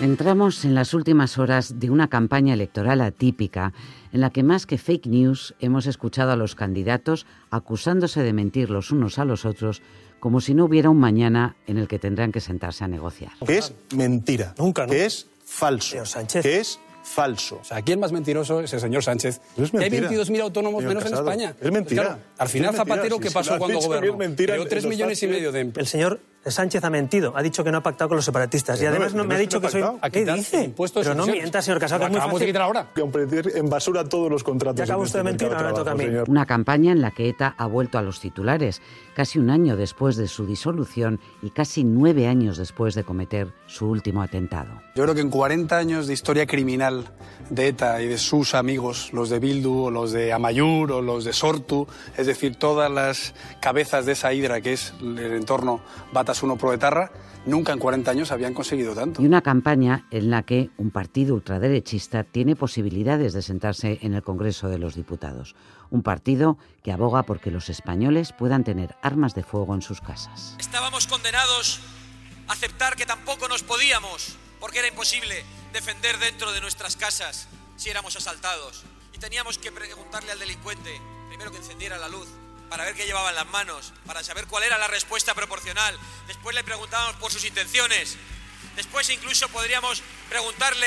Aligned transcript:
Entramos 0.00 0.64
en 0.64 0.74
las 0.74 0.92
últimas 0.92 1.38
horas 1.38 1.78
de 1.78 1.88
una 1.90 2.08
campaña 2.08 2.52
electoral 2.54 3.00
atípica 3.00 3.72
en 4.12 4.20
la 4.20 4.30
que 4.30 4.42
más 4.42 4.66
que 4.66 4.76
fake 4.76 5.06
news 5.06 5.54
hemos 5.60 5.86
escuchado 5.86 6.32
a 6.32 6.36
los 6.36 6.54
candidatos 6.54 7.26
acusándose 7.50 8.22
de 8.22 8.32
mentir 8.32 8.70
los 8.70 8.90
unos 8.90 9.18
a 9.18 9.24
los 9.24 9.44
otros 9.44 9.82
como 10.20 10.40
si 10.40 10.54
no 10.54 10.64
hubiera 10.64 10.90
un 10.90 10.98
mañana 10.98 11.56
en 11.66 11.78
el 11.78 11.86
que 11.86 11.98
tendrán 11.98 12.32
que 12.32 12.40
sentarse 12.40 12.82
a 12.84 12.88
negociar. 12.88 13.32
Que 13.46 13.58
es 13.58 13.72
mentira. 13.94 14.54
Nunca, 14.58 14.84
¿no? 14.86 14.92
Que 14.92 15.04
es 15.06 15.28
falso. 15.44 15.90
Señor 15.90 16.06
Sánchez. 16.08 16.42
Que 16.42 16.60
es 16.60 16.78
falso. 17.02 17.58
O 17.60 17.64
sea, 17.64 17.76
aquí 17.78 17.92
el 17.92 17.98
más 17.98 18.10
mentiroso 18.12 18.60
es 18.60 18.72
el 18.72 18.80
señor 18.80 19.04
Sánchez. 19.04 19.40
No 19.56 19.64
es 19.64 19.70
Que 19.70 19.78
hay 19.78 19.90
mentira. 19.90 20.10
22.000 20.24 20.40
autónomos 20.40 20.78
Señor 20.80 20.88
menos 20.96 21.04
Casado, 21.04 21.30
en 21.30 21.40
España. 21.40 21.56
es 21.60 21.72
mentira. 21.72 22.02
Pues 22.02 22.14
claro, 22.14 22.22
al 22.38 22.46
Es 22.46 22.52
final 22.52 22.72
mentira. 22.72 22.84
Zapatero, 22.94 23.16
Si 23.16 23.22
¿qué 23.22 23.30
pasó 23.30 23.58
cuando 23.58 23.66
dicho, 23.78 23.88
que 23.90 23.94
es 23.96 24.00
gobernó? 24.00 24.16
mentira, 24.18 24.54
Creó 24.54 24.66
3 24.68 24.84
los 24.84 24.90
millones 24.90 25.22
y 25.22 25.26
medio 25.28 25.52
de 25.52 25.60
empleos. 25.60 25.86
El 25.86 25.90
señor 25.90 26.20
Sánchez 26.46 26.84
ha 26.84 26.90
mentido. 26.90 27.32
Ha 27.36 27.42
dicho 27.42 27.64
que 27.64 27.70
no 27.70 27.78
ha 27.78 27.82
pactado 27.82 28.08
con 28.08 28.16
los 28.16 28.24
separatistas. 28.24 28.80
Y 28.80 28.84
no, 28.84 28.90
además 28.90 29.14
no, 29.14 29.22
que 29.22 29.28
me 29.28 29.34
no 29.34 29.38
ha 29.38 29.40
dicho 29.40 29.60
que 29.60 29.66
que 29.66 29.72
soy... 29.72 29.80
no 29.82 30.00
¿Qué 30.12 30.24
dice? 30.24 30.74
Pero 30.94 31.14
no 31.14 31.26
mienta, 31.26 31.62
señor 31.62 31.80
Casado, 31.80 32.00
que 32.00 32.06
es 32.06 32.10
muy 32.10 32.16
Acabamos 32.18 32.40
de 32.40 32.44
fácil. 32.44 32.52
quitar 32.52 32.62
ahora. 32.62 32.90
Competir 32.94 33.52
en 33.54 33.68
basura 33.68 34.04
todos 34.04 34.30
los 34.30 34.44
contratos. 34.44 34.78
Ya 34.78 34.84
acaba 34.84 35.02
en 35.02 35.06
usted 35.06 35.20
este 35.20 35.26
de 35.26 35.32
mentir, 35.32 35.56
ahora 35.56 35.74
toca 35.74 35.90
a 35.92 35.94
mí. 35.94 36.04
Una 36.26 36.46
campaña 36.46 36.92
en 36.92 37.00
la 37.00 37.10
que 37.10 37.28
ETA 37.28 37.54
ha 37.56 37.66
vuelto 37.66 37.98
a 37.98 38.02
los 38.02 38.20
titulares, 38.20 38.82
casi 39.14 39.38
un 39.38 39.50
año 39.50 39.76
después 39.76 40.16
de 40.16 40.28
su 40.28 40.46
disolución 40.46 41.20
y 41.42 41.50
casi 41.50 41.84
nueve 41.84 42.26
años 42.26 42.56
después 42.58 42.94
de 42.94 43.04
cometer 43.04 43.52
su 43.66 43.86
último 43.88 44.22
atentado. 44.22 44.70
Yo 44.94 45.02
creo 45.04 45.14
que 45.14 45.20
en 45.20 45.30
40 45.30 45.76
años 45.76 46.06
de 46.06 46.12
historia 46.14 46.46
criminal 46.46 47.04
de 47.50 47.68
ETA 47.68 48.02
y 48.02 48.08
de 48.08 48.18
sus 48.18 48.54
amigos, 48.54 49.12
los 49.12 49.30
de 49.30 49.38
Bildu 49.38 49.84
o 49.84 49.90
los 49.90 50.12
de 50.12 50.32
Amayur 50.32 50.92
o 50.92 51.02
los 51.02 51.24
de 51.24 51.32
Sortu, 51.32 51.86
es 52.16 52.26
decir, 52.26 52.56
todas 52.56 52.90
las 52.90 53.34
cabezas 53.60 54.06
de 54.06 54.12
esa 54.12 54.32
hidra 54.32 54.60
que 54.60 54.72
es 54.72 54.94
el 55.00 55.18
entorno 55.18 55.80
Batasuna 56.34 56.56
Proetarra, 56.56 57.12
nunca 57.46 57.72
en 57.72 57.78
40 57.78 58.10
años 58.10 58.32
habían 58.32 58.54
conseguido 58.54 58.92
tanto. 58.92 59.22
Y 59.22 59.26
una 59.26 59.40
campaña 59.40 60.08
en 60.10 60.30
la 60.30 60.42
que 60.42 60.70
un 60.78 60.90
partido 60.90 61.36
ultraderechista 61.36 62.24
tiene 62.24 62.56
posibilidades 62.56 63.34
de 63.34 63.40
sentarse 63.40 64.00
en 64.02 64.14
el 64.14 64.24
Congreso 64.24 64.68
de 64.68 64.78
los 64.78 64.96
Diputados. 64.96 65.54
Un 65.90 66.02
partido 66.02 66.58
que 66.82 66.90
aboga 66.90 67.22
porque 67.22 67.52
los 67.52 67.70
españoles 67.70 68.32
puedan 68.32 68.64
tener 68.64 68.96
armas 69.00 69.36
de 69.36 69.44
fuego 69.44 69.76
en 69.76 69.82
sus 69.82 70.00
casas. 70.00 70.56
Estábamos 70.58 71.06
condenados 71.06 71.78
a 72.48 72.54
aceptar 72.54 72.96
que 72.96 73.06
tampoco 73.06 73.46
nos 73.46 73.62
podíamos, 73.62 74.36
porque 74.58 74.80
era 74.80 74.88
imposible 74.88 75.44
defender 75.72 76.18
dentro 76.18 76.50
de 76.50 76.60
nuestras 76.60 76.96
casas 76.96 77.46
si 77.76 77.90
éramos 77.90 78.16
asaltados. 78.16 78.82
Y 79.12 79.18
teníamos 79.18 79.58
que 79.58 79.70
preguntarle 79.70 80.32
al 80.32 80.40
delincuente, 80.40 81.00
primero 81.28 81.52
que 81.52 81.58
encendiera 81.58 81.96
la 81.96 82.08
luz, 82.08 82.26
para 82.68 82.84
ver 82.84 82.94
qué 82.94 83.06
llevaba 83.06 83.30
en 83.30 83.36
las 83.36 83.46
manos, 83.50 83.92
para 84.06 84.22
saber 84.22 84.46
cuál 84.46 84.64
era 84.64 84.78
la 84.78 84.88
respuesta 84.88 85.34
proporcional. 85.34 85.96
Después 86.26 86.54
le 86.54 86.64
preguntábamos 86.64 87.16
por 87.16 87.30
sus 87.30 87.44
intenciones. 87.44 88.16
Después 88.76 89.08
incluso 89.10 89.48
podríamos 89.48 90.02
preguntarle 90.28 90.86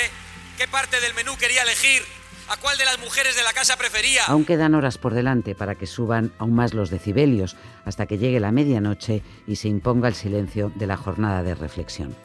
qué 0.57 0.67
parte 0.67 0.99
del 0.99 1.13
menú 1.13 1.37
quería 1.37 1.63
elegir, 1.63 2.03
a 2.49 2.57
cuál 2.57 2.77
de 2.77 2.85
las 2.85 2.99
mujeres 2.99 3.35
de 3.35 3.43
la 3.43 3.53
casa 3.53 3.77
prefería. 3.77 4.23
Aún 4.25 4.45
quedan 4.45 4.75
horas 4.75 4.97
por 4.97 5.13
delante 5.13 5.55
para 5.55 5.75
que 5.75 5.85
suban 5.85 6.33
aún 6.39 6.55
más 6.55 6.73
los 6.73 6.89
decibelios 6.89 7.55
hasta 7.85 8.05
que 8.05 8.17
llegue 8.17 8.39
la 8.39 8.51
medianoche 8.51 9.21
y 9.45 9.57
se 9.57 9.67
imponga 9.67 10.07
el 10.07 10.15
silencio 10.15 10.71
de 10.75 10.87
la 10.87 10.97
jornada 10.97 11.43
de 11.43 11.55
reflexión. 11.55 12.15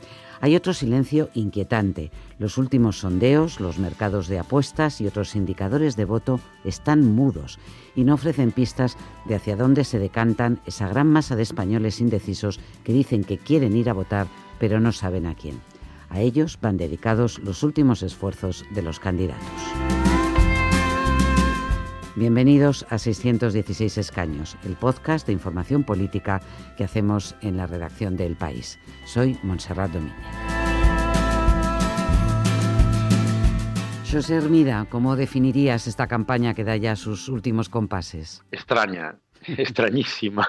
Hay 0.41 0.57
otro 0.57 0.75
silencio 0.75 1.31
inquietante. 1.35 2.11
Los 2.39 2.59
últimos 2.59 2.99
sondeos, 2.99 3.61
los 3.61 3.79
mercados 3.79 4.27
de 4.27 4.41
apuestas 4.41 5.01
y 5.01 5.07
otros 5.07 5.37
indicadores 5.37 5.95
de 5.95 6.05
voto 6.05 6.41
están 6.65 7.05
mudos 7.05 7.61
y 7.95 8.05
no 8.05 8.15
ofrecen 8.15 8.53
pistas 8.53 8.97
de 9.25 9.35
hacia 9.35 9.57
dónde 9.57 9.85
se 9.85 9.99
decantan 9.99 10.61
esa 10.67 10.89
gran 10.89 11.09
masa 11.09 11.37
de 11.37 11.43
españoles 11.43 12.01
indecisos 12.01 12.61
que 12.85 12.93
dicen 12.93 13.25
que 13.25 13.39
quieren 13.39 13.77
ir 13.77 13.91
a 13.91 13.95
votar 13.95 14.27
pero 14.59 14.79
no 14.79 14.93
saben 14.93 15.27
a 15.27 15.35
quién. 15.35 15.61
A 16.09 16.21
ellos 16.21 16.59
van 16.61 16.77
dedicados 16.77 17.39
los 17.41 17.63
últimos 17.63 18.03
esfuerzos 18.03 18.65
de 18.71 18.83
los 18.83 19.01
candidatos. 19.01 19.43
Bienvenidos 22.15 22.85
a 22.91 22.99
616 22.99 23.97
Escaños, 23.97 24.57
el 24.65 24.77
podcast 24.77 25.27
de 25.27 25.33
información 25.33 25.83
política 25.83 26.43
que 26.77 26.85
hacemos 26.85 27.35
en 27.41 27.57
la 27.57 27.67
redacción 27.67 28.17
de 28.17 28.27
El 28.27 28.37
País. 28.37 28.79
Soy 29.07 29.39
Montserrat 29.43 29.91
Domínguez. 29.91 30.52
José 34.13 34.37
Hermida, 34.37 34.87
¿cómo 34.91 35.17
definirías 35.17 35.87
esta 35.87 36.07
campaña 36.07 36.53
que 36.55 36.65
da 36.65 36.77
ya 36.77 36.97
sus 36.97 37.29
últimos 37.31 37.71
compases? 37.71 38.45
extraña, 38.51 39.17
extrañísima. 39.47 40.47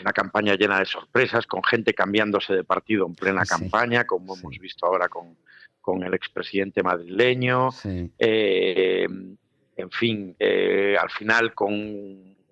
Una 0.00 0.12
campaña 0.12 0.54
llena 0.54 0.78
de 0.78 0.86
sorpresas, 0.86 1.46
con 1.46 1.62
gente 1.62 1.92
cambiándose 1.92 2.54
de 2.54 2.64
partido 2.64 3.06
en 3.06 3.14
plena 3.14 3.44
Sí, 3.44 3.50
campaña, 3.50 4.04
como 4.06 4.34
sí. 4.34 4.40
hemos 4.40 4.58
visto 4.58 4.86
ahora 4.86 5.08
con, 5.08 5.36
con 5.82 6.02
el 6.04 6.14
expresidente 6.14 6.82
madrileño. 6.82 7.70
Sí. 7.70 8.10
Eh, 8.18 9.06
en 9.76 9.90
fin, 9.90 10.34
eh, 10.38 10.96
al 10.98 11.10
final 11.10 11.54
con 11.54 11.70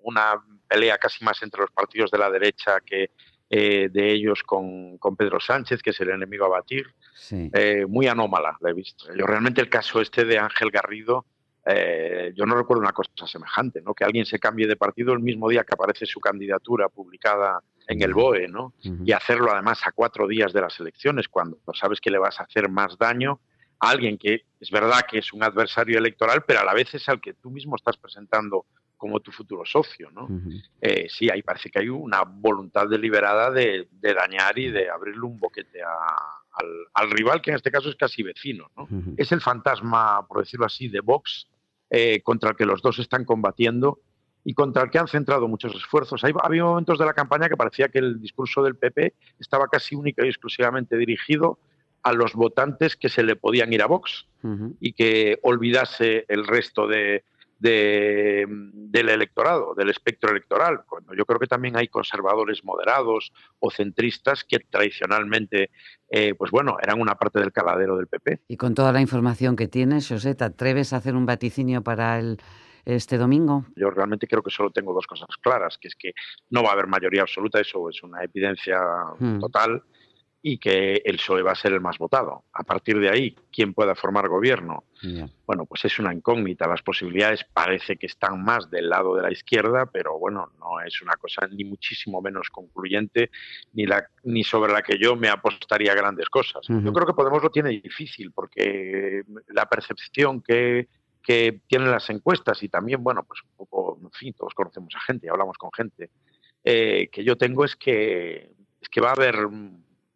una 0.03 0.35
pelea 0.67 0.97
casi 0.99 1.23
más 1.25 1.41
entre 1.41 1.61
los 1.61 1.71
partidos 1.71 2.11
de 2.11 2.17
la 2.19 2.29
derecha 2.29 2.79
que 2.85 3.11
eh, 3.55 3.89
de 3.91 4.11
ellos 4.11 4.41
con, 4.41 4.97
con 4.97 5.15
Pedro 5.15 5.39
Sánchez, 5.39 5.83
que 5.83 5.91
es 5.91 5.99
el 6.01 6.09
enemigo 6.09 6.45
a 6.45 6.49
batir. 6.49 6.87
sí. 7.13 7.51
Eh, 7.53 7.85
muy 7.87 8.07
anómala 8.07 8.57
la 8.59 8.71
he 8.71 8.73
visto. 8.73 9.13
Yo 9.15 9.27
realmente 9.27 9.61
el 9.61 9.69
caso 9.69 10.01
este 10.01 10.25
de 10.25 10.39
Ángel 10.39 10.71
Garrido, 10.71 11.27
eh, 11.63 12.33
yo 12.35 12.47
no 12.47 12.55
recuerdo 12.55 12.81
una 12.81 12.93
cosa 12.93 13.27
semejante, 13.27 13.79
¿no? 13.83 13.93
Que 13.93 14.05
alguien 14.05 14.25
se 14.25 14.39
cambie 14.39 14.65
de 14.65 14.75
partido 14.75 15.13
el 15.13 15.19
mismo 15.19 15.49
día 15.49 15.63
que 15.63 15.75
aparece 15.75 16.07
su 16.07 16.19
candidatura 16.19 16.89
publicada 16.89 17.59
en 17.87 18.01
el 18.01 18.15
BOE, 18.15 18.47
¿no? 18.47 18.73
Y 18.81 19.11
hacerlo 19.11 19.51
además 19.51 19.85
a 19.85 19.91
cuatro 19.91 20.27
días 20.27 20.51
de 20.51 20.61
las 20.61 20.79
elecciones, 20.79 21.27
cuando 21.27 21.59
sabes 21.79 22.01
que 22.01 22.09
le 22.09 22.17
vas 22.17 22.39
a 22.39 22.45
hacer 22.45 22.69
más 22.69 22.97
daño 22.97 23.39
a 23.79 23.91
alguien 23.91 24.17
que 24.17 24.45
es 24.59 24.71
verdad 24.71 25.01
que 25.07 25.19
es 25.19 25.31
un 25.31 25.43
adversario 25.43 25.99
electoral, 25.99 26.43
pero 26.47 26.61
a 26.61 26.65
la 26.65 26.73
vez 26.73 26.91
es 26.95 27.07
al 27.07 27.21
que 27.21 27.35
tú 27.35 27.51
mismo 27.51 27.75
estás 27.75 27.97
presentando 27.97 28.65
como 29.03 29.19
tu 29.19 29.31
futuro 29.31 29.65
socio, 29.65 30.09
¿no? 30.11 30.27
Eh, 30.79 31.07
sí, 31.09 31.29
ahí 31.29 31.41
parece 31.41 31.69
que 31.69 31.79
hay 31.79 31.89
una 31.89 32.21
voluntad 32.23 32.87
deliberada 32.87 33.51
de, 33.51 33.89
de 33.91 34.13
dañar 34.13 34.57
y 34.57 34.71
de 34.71 34.89
abrirle 34.89 35.25
un 35.25 35.37
boquete 35.39 35.83
a- 35.83 36.39
al, 36.53 36.67
al 36.93 37.11
rival, 37.11 37.41
que 37.41 37.49
en 37.51 37.57
este 37.57 37.69
caso 37.69 37.89
es 37.89 37.95
casi 37.97 38.23
vecino. 38.23 38.71
¿no? 38.77 38.87
Es 39.17 39.31
el 39.33 39.41
fantasma, 39.41 40.25
por 40.27 40.39
decirlo 40.39 40.65
así, 40.65 40.87
de 40.87 41.01
Vox 41.01 41.47
eh, 41.89 42.21
contra 42.21 42.51
el 42.51 42.55
que 42.55 42.65
los 42.65 42.81
dos 42.81 42.97
están 42.99 43.25
combatiendo 43.25 43.99
y 44.45 44.53
contra 44.53 44.83
el 44.83 44.89
que 44.89 44.99
han 44.99 45.07
centrado 45.07 45.47
muchos 45.47 45.75
esfuerzos. 45.75 46.23
Hay, 46.23 46.31
había 46.41 46.63
momentos 46.63 46.97
de 46.99 47.05
la 47.05 47.13
campaña 47.13 47.49
que 47.49 47.57
parecía 47.57 47.89
que 47.89 47.99
el 47.99 48.21
discurso 48.21 48.63
del 48.63 48.75
PP 48.75 49.13
estaba 49.39 49.67
casi 49.67 49.95
única 49.95 50.25
y 50.25 50.29
exclusivamente 50.29 50.95
dirigido 50.97 51.59
a 52.03 52.11
los 52.13 52.33
votantes 52.33 52.95
que 52.97 53.07
se 53.09 53.23
le 53.23 53.35
podían 53.35 53.71
ir 53.73 53.81
a 53.81 53.87
Vox 53.87 54.27
y 54.81 54.91
que 54.93 55.39
olvidase 55.41 56.25
el 56.27 56.45
resto 56.45 56.85
de, 56.85 57.23
de- 57.63 58.45
del 58.47 59.09
electorado, 59.09 59.73
del 59.73 59.89
espectro 59.89 60.29
electoral. 60.31 60.81
Cuando 60.87 61.13
yo 61.15 61.25
creo 61.25 61.39
que 61.39 61.47
también 61.47 61.77
hay 61.77 61.87
conservadores 61.87 62.63
moderados 62.63 63.31
o 63.59 63.71
centristas 63.71 64.43
que 64.43 64.59
tradicionalmente, 64.59 65.71
eh, 66.09 66.35
pues 66.35 66.51
bueno, 66.51 66.77
eran 66.81 66.99
una 66.99 67.15
parte 67.15 67.39
del 67.39 67.51
caladero 67.53 67.95
del 67.97 68.07
PP. 68.07 68.41
Y 68.49 68.57
con 68.57 68.75
toda 68.75 68.91
la 68.91 69.01
información 69.01 69.55
que 69.55 69.67
tienes, 69.67 70.07
José, 70.09 70.35
¿te 70.35 70.43
atreves 70.43 70.91
a 70.93 70.97
hacer 70.97 71.15
un 71.15 71.25
vaticinio 71.25 71.81
para 71.81 72.19
el, 72.19 72.37
este 72.85 73.17
domingo? 73.17 73.65
Yo 73.77 73.89
realmente 73.89 74.27
creo 74.27 74.43
que 74.43 74.51
solo 74.51 74.69
tengo 74.69 74.93
dos 74.93 75.07
cosas 75.07 75.29
claras, 75.41 75.77
que 75.79 75.87
es 75.87 75.95
que 75.95 76.11
no 76.49 76.63
va 76.63 76.69
a 76.71 76.73
haber 76.73 76.87
mayoría 76.87 77.21
absoluta, 77.21 77.61
eso 77.61 77.89
es 77.89 78.03
una 78.03 78.21
evidencia 78.23 78.77
Hmm. 79.19 79.39
total, 79.39 79.83
y 80.45 80.57
que 80.57 81.01
el 81.05 81.15
PSOE 81.15 81.41
va 81.41 81.53
a 81.53 81.55
ser 81.55 81.71
el 81.71 81.79
más 81.79 81.97
votado. 81.97 82.43
A 82.51 82.63
partir 82.63 82.99
de 82.99 83.09
ahí, 83.09 83.33
¿quién 83.49 83.73
pueda 83.73 83.95
formar 83.95 84.27
gobierno? 84.27 84.83
Bueno, 85.47 85.65
pues 85.65 85.85
es 85.85 85.99
una 85.99 86.13
incógnita. 86.13 86.67
Las 86.67 86.81
posibilidades 86.81 87.45
parece 87.45 87.95
que 87.95 88.07
están 88.07 88.43
más 88.43 88.69
del 88.69 88.89
lado 88.89 89.15
de 89.15 89.21
la 89.21 89.31
izquierda, 89.31 89.85
pero 89.85 90.19
bueno, 90.19 90.51
no 90.59 90.81
es 90.81 91.01
una 91.01 91.13
cosa 91.13 91.47
ni 91.47 91.63
muchísimo 91.63 92.21
menos 92.21 92.49
concluyente, 92.49 93.31
ni, 93.71 93.85
la, 93.85 94.05
ni 94.23 94.43
sobre 94.43 94.73
la 94.73 94.81
que 94.81 94.97
yo 94.97 95.15
me 95.15 95.29
apostaría 95.29 95.95
grandes 95.95 96.29
cosas. 96.29 96.67
Yo 96.67 96.91
creo 96.91 97.07
que 97.07 97.13
Podemos 97.13 97.41
lo 97.41 97.49
tiene 97.49 97.69
difícil, 97.69 98.33
porque 98.33 99.23
la 99.47 99.65
percepción 99.69 100.41
que, 100.41 100.89
que 101.23 101.61
tienen 101.67 101.89
las 101.89 102.09
encuestas 102.09 102.61
y 102.63 102.67
también, 102.67 103.01
bueno, 103.01 103.23
pues 103.23 103.39
un 103.43 103.55
poco, 103.55 103.97
en 104.03 104.11
fin, 104.11 104.33
todos 104.33 104.53
conocemos 104.53 104.93
a 104.97 104.99
gente 104.99 105.27
y 105.27 105.29
hablamos 105.29 105.57
con 105.57 105.71
gente, 105.71 106.09
eh, 106.65 107.07
que 107.09 107.23
yo 107.23 107.37
tengo 107.37 107.63
es 107.63 107.77
que, 107.77 108.51
es 108.81 108.89
que 108.89 108.99
va 108.99 109.09
a 109.09 109.13
haber 109.13 109.47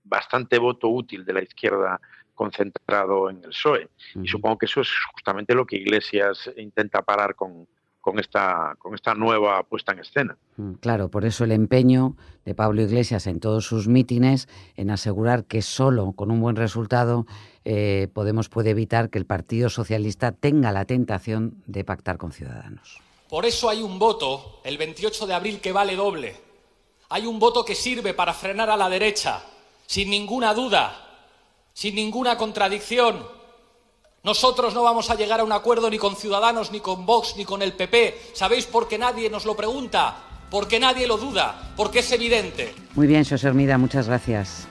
bastante 0.07 0.57
voto 0.57 0.89
útil 0.89 1.25
de 1.25 1.33
la 1.33 1.43
izquierda 1.43 1.99
concentrado 2.33 3.29
en 3.29 3.37
el 3.37 3.49
PSOE. 3.49 3.89
Y 4.21 4.27
supongo 4.27 4.59
que 4.59 4.67
eso 4.67 4.81
es 4.81 4.89
justamente 5.13 5.55
lo 5.55 5.65
que 5.65 5.77
Iglesias 5.77 6.49
intenta 6.55 7.01
parar 7.01 7.35
con, 7.35 7.67
con, 7.99 8.19
esta, 8.19 8.75
con 8.79 8.93
esta 8.93 9.15
nueva 9.15 9.63
puesta 9.63 9.91
en 9.91 9.99
escena. 9.99 10.37
Mm, 10.55 10.73
Claro, 10.75 11.09
por 11.09 11.25
eso 11.25 11.43
el 11.43 11.51
empeño 11.51 12.15
de 12.45 12.55
Pablo 12.55 12.81
Iglesias 12.81 13.27
en 13.27 13.39
todos 13.39 13.65
sus 13.65 13.87
mítines 13.87 14.47
en 14.75 14.91
asegurar 14.91 15.45
que 15.45 15.61
solo 15.61 16.13
con 16.13 16.31
un 16.31 16.39
buen 16.39 16.55
resultado 16.55 17.25
eh, 17.69 18.07
Podemos 18.13 18.47
puede 18.47 18.69
evitar 18.69 19.09
que 19.09 19.17
el 19.17 19.25
Partido 19.25 19.69
Socialista 19.69 20.31
tenga 20.31 20.71
la 20.71 20.85
tentación 20.85 21.61
de 21.65 21.83
pactar 21.83 22.17
con 22.17 22.31
Ciudadanos. 22.31 23.01
Por 23.27 23.45
eso 23.45 23.69
hay 23.69 23.83
un 23.83 23.99
voto 23.99 24.61
el 24.63 24.77
28 24.77 25.27
de 25.27 25.33
abril 25.33 25.59
que 25.59 25.73
vale 25.73 25.97
doble. 25.97 26.33
Hay 27.09 27.25
un 27.25 27.39
voto 27.39 27.65
que 27.65 27.75
sirve 27.75 28.13
para 28.13 28.33
frenar 28.33 28.69
a 28.69 28.77
la 28.77 28.87
derecha, 28.87 29.43
sin 29.87 30.11
ninguna 30.11 30.53
duda. 30.53 31.03
sin 31.73 31.93
ninguna 31.93 32.37
contradicción. 32.37 33.23
Nosotros 34.23 34.73
no 34.73 34.81
vamos 34.81 35.11
a 35.11 35.15
llegar 35.15 35.41
a 35.41 35.43
un 35.43 35.51
acuerdo 35.51 35.91
ni 35.91 35.99
con 35.99 36.15
Ciudadanos, 36.15 36.71
ni 36.71 36.79
con 36.79 37.05
Vox, 37.05 37.35
ni 37.37 37.45
con 37.45 37.61
el 37.61 37.73
PP. 37.73 38.31
¿Sabéis 38.33 38.65
por 38.65 38.87
qué 38.87 38.97
nadie 38.97 39.29
nos 39.29 39.45
lo 39.45 39.55
pregunta? 39.55 40.15
Porque 40.49 40.79
nadie 40.79 41.05
lo 41.05 41.17
duda, 41.17 41.73
porque 41.77 41.99
es 41.99 42.11
evidente. 42.11 42.73
Muy 42.95 43.05
bien, 43.05 43.23
José 43.23 43.47
Hermida, 43.47 43.77
muchas 43.77 44.07
gracias. 44.07 44.67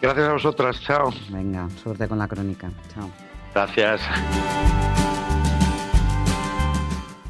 Gracias 0.00 0.28
a 0.28 0.32
vosotras, 0.32 0.80
chao. 0.80 1.12
Venga, 1.30 1.68
suerte 1.82 2.06
con 2.06 2.18
la 2.18 2.28
crónica. 2.28 2.70
Chao. 2.94 3.10
Gracias. 3.52 4.00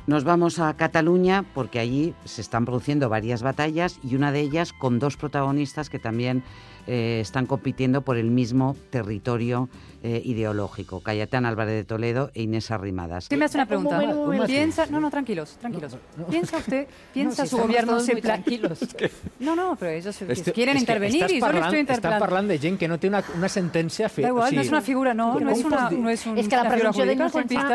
Nos 0.06 0.24
vamos 0.24 0.58
a 0.58 0.74
Cataluña 0.76 1.44
porque 1.54 1.78
allí 1.78 2.14
se 2.24 2.40
están 2.40 2.64
produciendo 2.64 3.08
varias 3.08 3.42
batallas 3.42 3.98
y 4.02 4.16
una 4.16 4.32
de 4.32 4.40
ellas 4.40 4.72
con 4.72 4.98
dos 4.98 5.16
protagonistas 5.16 5.88
que 5.88 5.98
también 6.00 6.42
eh, 6.86 7.18
están 7.20 7.46
compitiendo 7.46 8.00
por 8.02 8.16
el 8.16 8.30
mismo 8.30 8.74
territorio 8.90 9.68
eh, 10.02 10.22
ideológico, 10.24 11.00
Cayetán 11.02 11.44
Álvarez 11.44 11.74
de 11.74 11.84
Toledo 11.84 12.30
e 12.34 12.42
Inés 12.42 12.70
Arrimadas. 12.70 13.24
Usted 13.24 13.36
me 13.36 13.44
hace 13.44 13.58
una 13.58 13.66
pregunta. 13.66 13.90
Un 13.90 14.00
momento, 14.00 14.18
un 14.20 14.24
momento. 14.24 14.46
Piensa, 14.46 14.86
no, 14.86 14.98
no, 14.98 15.10
tranquilos, 15.10 15.58
tranquilos. 15.60 15.92
No, 16.16 16.22
no. 16.24 16.26
Piensa 16.28 16.56
usted, 16.56 16.88
piensa 17.12 17.42
No, 17.42 17.46
si 17.46 17.50
su 17.50 17.58
gobierno 17.62 18.00
se 18.00 18.12
muy 18.14 18.22
plan- 18.22 18.42
tranquilos. 18.42 18.78
No, 19.40 19.54
no, 19.54 19.76
pero 19.78 19.92
ellos 19.92 20.20
Este- 20.22 20.52
quieren 20.52 20.74
que 20.74 20.80
intervenir 20.80 21.16
y 21.30 21.38
yo 21.40 21.46
le 21.48 21.58
parlant- 21.60 21.64
estoy 21.64 21.78
interpelando. 21.80 22.24
parlant 22.24 22.48
de 22.48 22.58
gent 22.58 22.78
que 22.78 22.88
no 22.88 22.98
té 22.98 23.08
una, 23.08 23.22
una 23.36 23.48
sentència 23.48 24.08
fe... 24.08 24.22
Da 24.22 24.28
igual, 24.28 24.48
o 24.52 24.56
no 24.56 24.60
es 24.62 24.68
una 24.68 24.80
figura, 24.80 25.14
no, 25.14 25.38
no 25.38 25.50
es, 25.50 25.64
una, 25.64 25.90
no 25.90 26.08
es 26.10 26.26
un, 26.26 26.36
Es 26.38 26.48
que 26.48 26.56
la 26.56 26.62
una 26.62 26.70
figura 26.72 26.92
presunción 26.92 27.08
de 27.08 27.14
jurídica, 27.14 27.26
es 27.26 27.32
inocencia, 27.34 27.60
es 27.60 27.66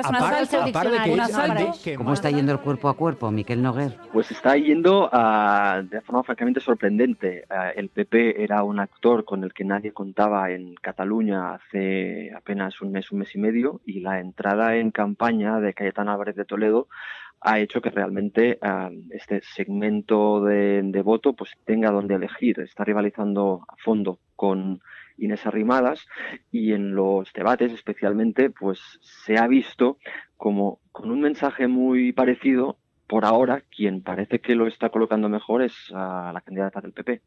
que 1.03 1.11
un 1.13 1.19
asalto. 1.19 1.57
dit 1.73 1.81
que 1.83 1.95
¿Cómo 1.95 2.13
está 2.25 2.35
yendo 2.35 2.53
el 2.53 2.59
cuerpo 2.59 2.89
a 2.89 2.95
cuerpo, 2.95 3.29
Miquel 3.29 3.61
Noguer? 3.61 3.91
Pues 4.11 4.31
está 4.31 4.57
yendo 4.57 5.07
ah, 5.13 5.83
de 5.87 6.01
forma 6.01 6.23
francamente 6.23 6.59
sorprendente. 6.59 7.45
Ah, 7.51 7.69
el 7.69 7.89
PP 7.89 8.41
era 8.43 8.63
un 8.63 8.79
actor 8.79 9.25
con 9.25 9.43
el 9.43 9.53
que 9.53 9.63
nadie 9.63 9.91
contaba 9.91 10.49
en 10.49 10.73
Cataluña 10.73 11.53
hace 11.53 12.33
apenas 12.35 12.81
un 12.81 12.93
mes, 12.93 13.11
un 13.11 13.19
mes 13.19 13.35
y 13.35 13.37
medio, 13.37 13.79
y 13.85 13.99
la 13.99 14.19
entrada 14.19 14.75
en 14.75 14.89
campaña 14.89 15.59
de 15.59 15.75
Cayetán 15.75 16.09
Álvarez 16.09 16.35
de 16.35 16.45
Toledo 16.45 16.87
ha 17.41 17.59
hecho 17.59 17.79
que 17.79 17.91
realmente 17.91 18.57
ah, 18.59 18.89
este 19.11 19.41
segmento 19.43 20.43
de, 20.43 20.81
de 20.81 21.01
voto 21.03 21.33
pues 21.33 21.51
tenga 21.63 21.91
donde 21.91 22.15
elegir. 22.15 22.59
Está 22.59 22.85
rivalizando 22.85 23.67
a 23.67 23.75
fondo 23.77 24.17
con 24.35 24.81
Inés 25.17 25.45
Arrimadas 25.45 26.05
y 26.51 26.73
en 26.73 26.95
los 26.95 27.31
debates 27.33 27.71
especialmente 27.71 28.49
pues 28.49 28.79
se 29.01 29.37
ha 29.37 29.47
visto 29.47 29.97
como 30.37 30.79
con 30.91 31.11
un 31.11 31.21
mensaje 31.21 31.67
muy 31.67 32.11
parecido 32.11 32.77
por 33.07 33.25
ahora 33.25 33.63
quien 33.75 34.01
parece 34.01 34.39
que 34.39 34.55
lo 34.55 34.67
está 34.67 34.89
colocando 34.89 35.29
mejor 35.29 35.61
es 35.61 35.73
ah, 35.93 36.31
la 36.33 36.41
candidata 36.41 36.81
del 36.81 36.91
PP. 36.91 37.21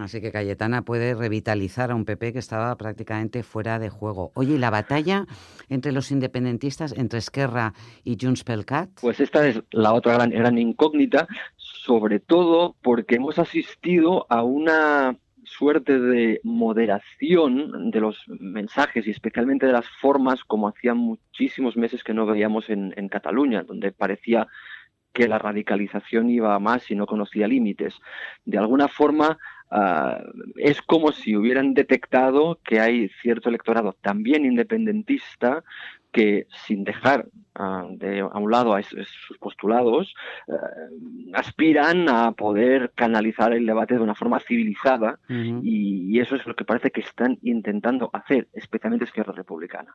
Así 0.00 0.20
que 0.20 0.32
Cayetana 0.32 0.82
puede 0.82 1.14
revitalizar 1.14 1.90
a 1.90 1.94
un 1.94 2.04
PP 2.04 2.32
que 2.32 2.38
estaba 2.40 2.74
prácticamente 2.76 3.42
fuera 3.42 3.78
de 3.78 3.88
juego. 3.88 4.32
Oye, 4.34 4.54
¿y 4.54 4.58
la 4.58 4.70
batalla 4.70 5.26
entre 5.68 5.92
los 5.92 6.10
independentistas, 6.10 6.92
entre 6.96 7.20
Esquerra 7.20 7.72
y 8.02 8.16
Junts 8.20 8.42
pel 8.42 8.64
Cat? 8.64 8.90
Pues 9.00 9.20
esta 9.20 9.46
es 9.46 9.62
la 9.70 9.92
otra 9.92 10.14
gran, 10.14 10.30
gran 10.30 10.58
incógnita, 10.58 11.28
sobre 11.56 12.18
todo 12.18 12.74
porque 12.82 13.16
hemos 13.16 13.38
asistido 13.38 14.26
a 14.28 14.42
una 14.42 15.16
suerte 15.44 15.98
de 15.98 16.40
moderación 16.44 17.90
de 17.90 18.00
los 18.00 18.24
mensajes 18.28 19.06
y 19.06 19.10
especialmente 19.10 19.66
de 19.66 19.72
las 19.72 19.88
formas 20.00 20.44
como 20.44 20.68
hacía 20.68 20.94
muchísimos 20.94 21.76
meses 21.76 22.04
que 22.04 22.14
no 22.14 22.26
veíamos 22.26 22.70
en, 22.70 22.92
Cataluña, 23.08 23.62
donde 23.62 23.92
parecía 23.92 24.46
que 25.12 25.28
la 25.28 25.38
radicalización 25.38 26.30
iba 26.30 26.54
a 26.54 26.58
más 26.58 26.90
y 26.90 26.94
no 26.94 27.06
conocía 27.06 27.46
límites. 27.46 27.94
De 28.44 28.58
alguna 28.58 28.88
forma, 28.88 29.38
ah, 29.70 30.22
es 30.56 30.80
como 30.80 31.12
si 31.12 31.36
hubieran 31.36 31.74
detectado 31.74 32.60
que 32.64 32.80
hay 32.80 33.10
cierto 33.20 33.50
electorado 33.50 33.94
también 34.00 34.46
independentista 34.46 35.62
que 36.12 36.46
sin 36.66 36.84
dejar 36.84 37.26
ah, 37.54 37.86
de 37.90 38.20
a 38.20 38.38
un 38.38 38.50
lado 38.50 38.74
a 38.74 38.82
sus 38.82 39.38
postulados, 39.38 40.14
eh, 40.48 40.52
aspiran 41.34 42.08
a 42.08 42.32
poder 42.32 42.92
canalizar 42.94 43.52
el 43.52 43.66
debate 43.66 43.94
de 43.94 44.00
una 44.00 44.14
forma 44.14 44.38
civilizada 44.40 45.18
y, 45.62 46.14
y 46.16 46.20
eso 46.20 46.36
es 46.36 46.46
lo 46.46 46.54
que 46.54 46.64
parece 46.64 46.90
que 46.90 47.00
están 47.00 47.38
intentando 47.42 48.10
hacer, 48.12 48.48
especialmente 48.52 49.04
Izquierda 49.06 49.32
Republicana. 49.32 49.94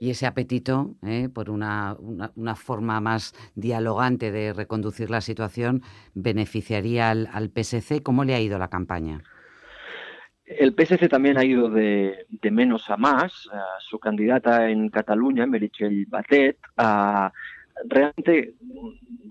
Y 0.00 0.10
ese 0.10 0.26
apetito 0.26 0.96
eh, 1.06 1.28
por 1.32 1.48
una, 1.48 1.94
una- 1.98 2.32
una 2.34 2.56
forma 2.56 3.00
más 3.00 3.34
dialogante 3.54 4.32
de 4.32 4.52
reconducir 4.52 5.10
la 5.10 5.20
situación 5.20 5.82
beneficiaría 6.14 7.10
al, 7.10 7.28
al 7.32 7.50
PSC. 7.50 8.02
¿Cómo 8.02 8.24
le 8.24 8.34
ha 8.34 8.40
ido 8.40 8.58
la 8.58 8.68
campaña? 8.68 9.22
El 10.58 10.74
PSC 10.74 11.08
también 11.08 11.38
ha 11.38 11.44
ido 11.44 11.68
de, 11.70 12.26
de 12.30 12.50
menos 12.50 12.88
a 12.90 12.96
más. 12.96 13.48
Su 13.80 13.98
candidata 13.98 14.68
en 14.70 14.88
Cataluña, 14.88 15.46
Meritxell 15.46 16.06
Batet, 16.06 16.58
ah, 16.76 17.32
realmente 17.88 18.54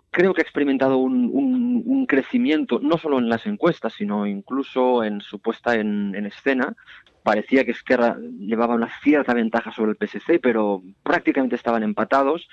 creo 0.09 0.33
que 0.33 0.41
ha 0.41 0.43
experimentado 0.43 0.97
un, 0.97 1.29
un- 1.33 2.05
crecimiento, 2.05 2.79
no 2.81 2.97
solo 2.97 3.19
en 3.19 3.29
las 3.29 3.45
encuestas, 3.45 3.93
sino 3.93 4.25
incluso 4.27 5.03
en 5.03 5.21
su 5.21 5.39
puesta 5.39 5.75
en 5.75 6.13
escena. 6.25 6.75
Parecía 7.23 7.63
que 7.65 7.71
Esquerra 7.71 8.17
llevaba 8.39 8.75
una 8.75 8.89
cierta 9.03 9.33
ventaja 9.33 9.71
sobre 9.71 9.91
el 9.91 9.97
PSC, 9.97 10.39
pero 10.41 10.81
prácticamente 11.03 11.55
estaban 11.55 11.83
empatados 11.83 12.47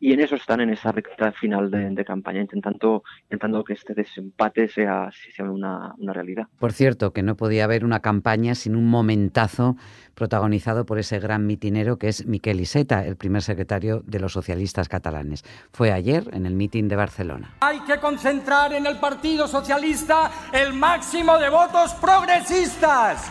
y- 0.00 0.12
en 0.12 0.20
eso 0.20 0.34
están 0.36 0.60
en 0.60 0.70
esa 0.70 0.90
recta 0.92 1.30
final 1.32 1.70
de, 1.70 1.90
de 1.90 2.04
campaña, 2.04 2.40
intentando, 2.40 3.04
intentando 3.24 3.62
que 3.64 3.74
este 3.74 3.94
desempate 3.94 4.68
sea, 4.68 5.10
sea 5.34 5.44
una- 5.50 5.94
una 5.98 6.12
realidad. 6.12 6.46
Por 6.58 6.72
cierto, 6.72 7.12
que 7.12 7.22
no 7.22 7.36
podía 7.36 7.64
haber 7.64 7.84
una 7.84 8.00
campaña 8.00 8.54
sin 8.54 8.74
un 8.74 8.86
momentazo 8.88 9.76
protagonizado 10.14 10.84
por 10.84 10.98
ese 10.98 11.20
gran 11.20 11.46
mitinero 11.46 11.96
que 11.96 12.08
es 12.08 12.26
Miquel 12.26 12.58
Iceta, 12.60 13.06
el 13.06 13.16
primer 13.16 13.42
secretario 13.42 14.02
de 14.04 14.18
los 14.18 14.32
socialistas 14.32 14.88
catalanes. 14.88 15.44
Fue 15.72 15.92
ayer 15.92 16.24
en 16.32 16.44
el 16.44 16.54
mitin 16.54 16.88
de 16.88 16.96
Barcelona. 16.96 17.54
Hay 17.60 17.78
que 17.80 17.98
concentrar 17.98 18.72
en 18.72 18.86
el 18.86 18.96
Partido 18.98 19.46
Socialista 19.46 20.30
el 20.52 20.72
máximo 20.72 21.38
de 21.38 21.48
votos 21.50 21.94
progresistas, 21.94 23.30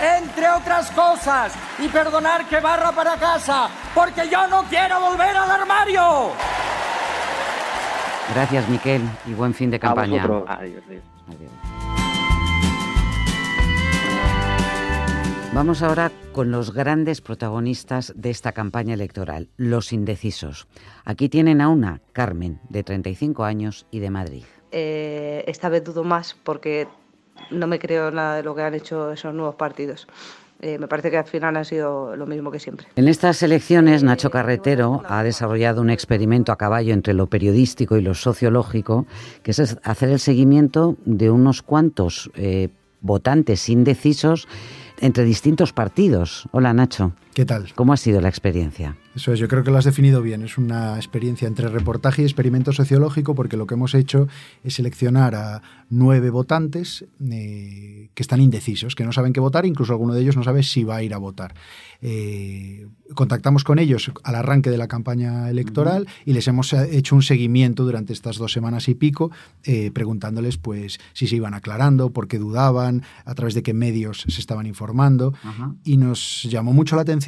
entre 0.00 0.48
otras 0.50 0.90
cosas, 0.92 1.52
y 1.78 1.88
perdonar 1.88 2.46
que 2.46 2.60
barra 2.60 2.92
para 2.92 3.16
casa, 3.16 3.68
porque 3.94 4.28
yo 4.28 4.46
no 4.48 4.64
quiero 4.64 5.00
volver 5.00 5.36
al 5.36 5.50
armario. 5.50 6.30
Gracias, 8.34 8.68
Miquel, 8.68 9.02
y 9.26 9.32
buen 9.34 9.54
fin 9.54 9.70
de 9.70 9.76
A 9.76 9.80
campaña. 9.80 10.26
vosotros. 10.26 10.44
Adiós, 10.48 10.82
adiós. 10.86 11.02
Adiós. 11.28 11.50
Vamos 15.54 15.82
ahora 15.82 16.12
con 16.32 16.50
los 16.50 16.72
grandes 16.74 17.20
protagonistas 17.20 18.12
de 18.14 18.30
esta 18.30 18.52
campaña 18.52 18.94
electoral, 18.94 19.48
los 19.56 19.92
indecisos. 19.92 20.68
Aquí 21.04 21.28
tienen 21.28 21.60
a 21.60 21.68
una, 21.68 22.00
Carmen, 22.12 22.60
de 22.68 22.84
35 22.84 23.44
años 23.44 23.86
y 23.90 23.98
de 23.98 24.10
Madrid. 24.10 24.44
Eh, 24.70 25.44
esta 25.48 25.70
vez 25.70 25.82
dudo 25.82 26.04
más 26.04 26.36
porque 26.44 26.86
no 27.50 27.66
me 27.66 27.78
creo 27.78 28.10
nada 28.10 28.36
de 28.36 28.42
lo 28.42 28.54
que 28.54 28.62
han 28.62 28.74
hecho 28.74 29.12
esos 29.12 29.34
nuevos 29.34 29.54
partidos. 29.54 30.06
Eh, 30.60 30.76
me 30.78 30.88
parece 30.88 31.10
que 31.10 31.18
al 31.18 31.24
final 31.24 31.56
han 31.56 31.64
sido 31.64 32.16
lo 32.16 32.26
mismo 32.26 32.50
que 32.50 32.58
siempre. 32.58 32.88
En 32.96 33.06
estas 33.06 33.42
elecciones, 33.44 34.02
Nacho 34.02 34.30
Carretero 34.30 35.02
ha 35.06 35.22
desarrollado 35.22 35.80
un 35.80 35.90
experimento 35.90 36.50
a 36.50 36.56
caballo 36.56 36.92
entre 36.92 37.14
lo 37.14 37.28
periodístico 37.28 37.96
y 37.96 38.02
lo 38.02 38.14
sociológico, 38.14 39.06
que 39.44 39.52
es 39.52 39.78
hacer 39.84 40.08
el 40.08 40.18
seguimiento 40.18 40.96
de 41.04 41.30
unos 41.30 41.62
cuantos 41.62 42.30
eh, 42.34 42.70
votantes 43.00 43.68
indecisos 43.68 44.48
entre 45.00 45.22
distintos 45.22 45.72
partidos. 45.72 46.48
Hola, 46.50 46.74
Nacho. 46.74 47.12
¿Qué 47.38 47.46
tal? 47.46 47.72
¿Cómo 47.76 47.92
ha 47.92 47.96
sido 47.96 48.20
la 48.20 48.28
experiencia? 48.28 48.96
Eso 49.14 49.32
es, 49.32 49.38
yo 49.38 49.46
creo 49.46 49.62
que 49.62 49.70
lo 49.70 49.78
has 49.78 49.84
definido 49.84 50.22
bien. 50.22 50.42
Es 50.42 50.58
una 50.58 50.96
experiencia 50.96 51.46
entre 51.46 51.68
reportaje 51.68 52.22
y 52.22 52.24
experimento 52.24 52.72
sociológico 52.72 53.36
porque 53.36 53.56
lo 53.56 53.68
que 53.68 53.74
hemos 53.74 53.94
hecho 53.94 54.26
es 54.64 54.74
seleccionar 54.74 55.36
a 55.36 55.62
nueve 55.88 56.30
votantes 56.30 57.04
eh, 57.30 58.10
que 58.12 58.22
están 58.24 58.40
indecisos, 58.40 58.96
que 58.96 59.04
no 59.04 59.12
saben 59.12 59.32
qué 59.32 59.38
votar, 59.38 59.66
incluso 59.66 59.92
alguno 59.92 60.14
de 60.14 60.22
ellos 60.22 60.36
no 60.36 60.42
sabe 60.42 60.64
si 60.64 60.82
va 60.82 60.96
a 60.96 61.02
ir 61.04 61.14
a 61.14 61.18
votar. 61.18 61.54
Eh, 62.00 62.86
contactamos 63.14 63.64
con 63.64 63.78
ellos 63.78 64.12
al 64.22 64.34
arranque 64.36 64.70
de 64.70 64.78
la 64.78 64.86
campaña 64.86 65.50
electoral 65.50 66.06
y 66.24 66.32
les 66.32 66.46
hemos 66.46 66.72
eh, 66.72 66.96
hecho 66.96 67.16
un 67.16 67.22
seguimiento 67.22 67.84
durante 67.84 68.12
estas 68.12 68.36
dos 68.36 68.52
semanas 68.52 68.88
y 68.88 68.94
pico, 68.94 69.30
eh, 69.64 69.90
preguntándoles 69.92 70.58
pues 70.58 70.98
si 71.12 71.26
se 71.26 71.36
iban 71.36 71.54
aclarando, 71.54 72.10
por 72.10 72.28
qué 72.28 72.38
dudaban, 72.38 73.02
a 73.24 73.34
través 73.34 73.54
de 73.54 73.62
qué 73.62 73.74
medios 73.74 74.24
se 74.28 74.40
estaban 74.40 74.66
informando 74.66 75.34
y 75.84 75.96
nos 75.96 76.44
llamó 76.44 76.72
mucho 76.72 76.96
la 76.96 77.02
atención, 77.02 77.27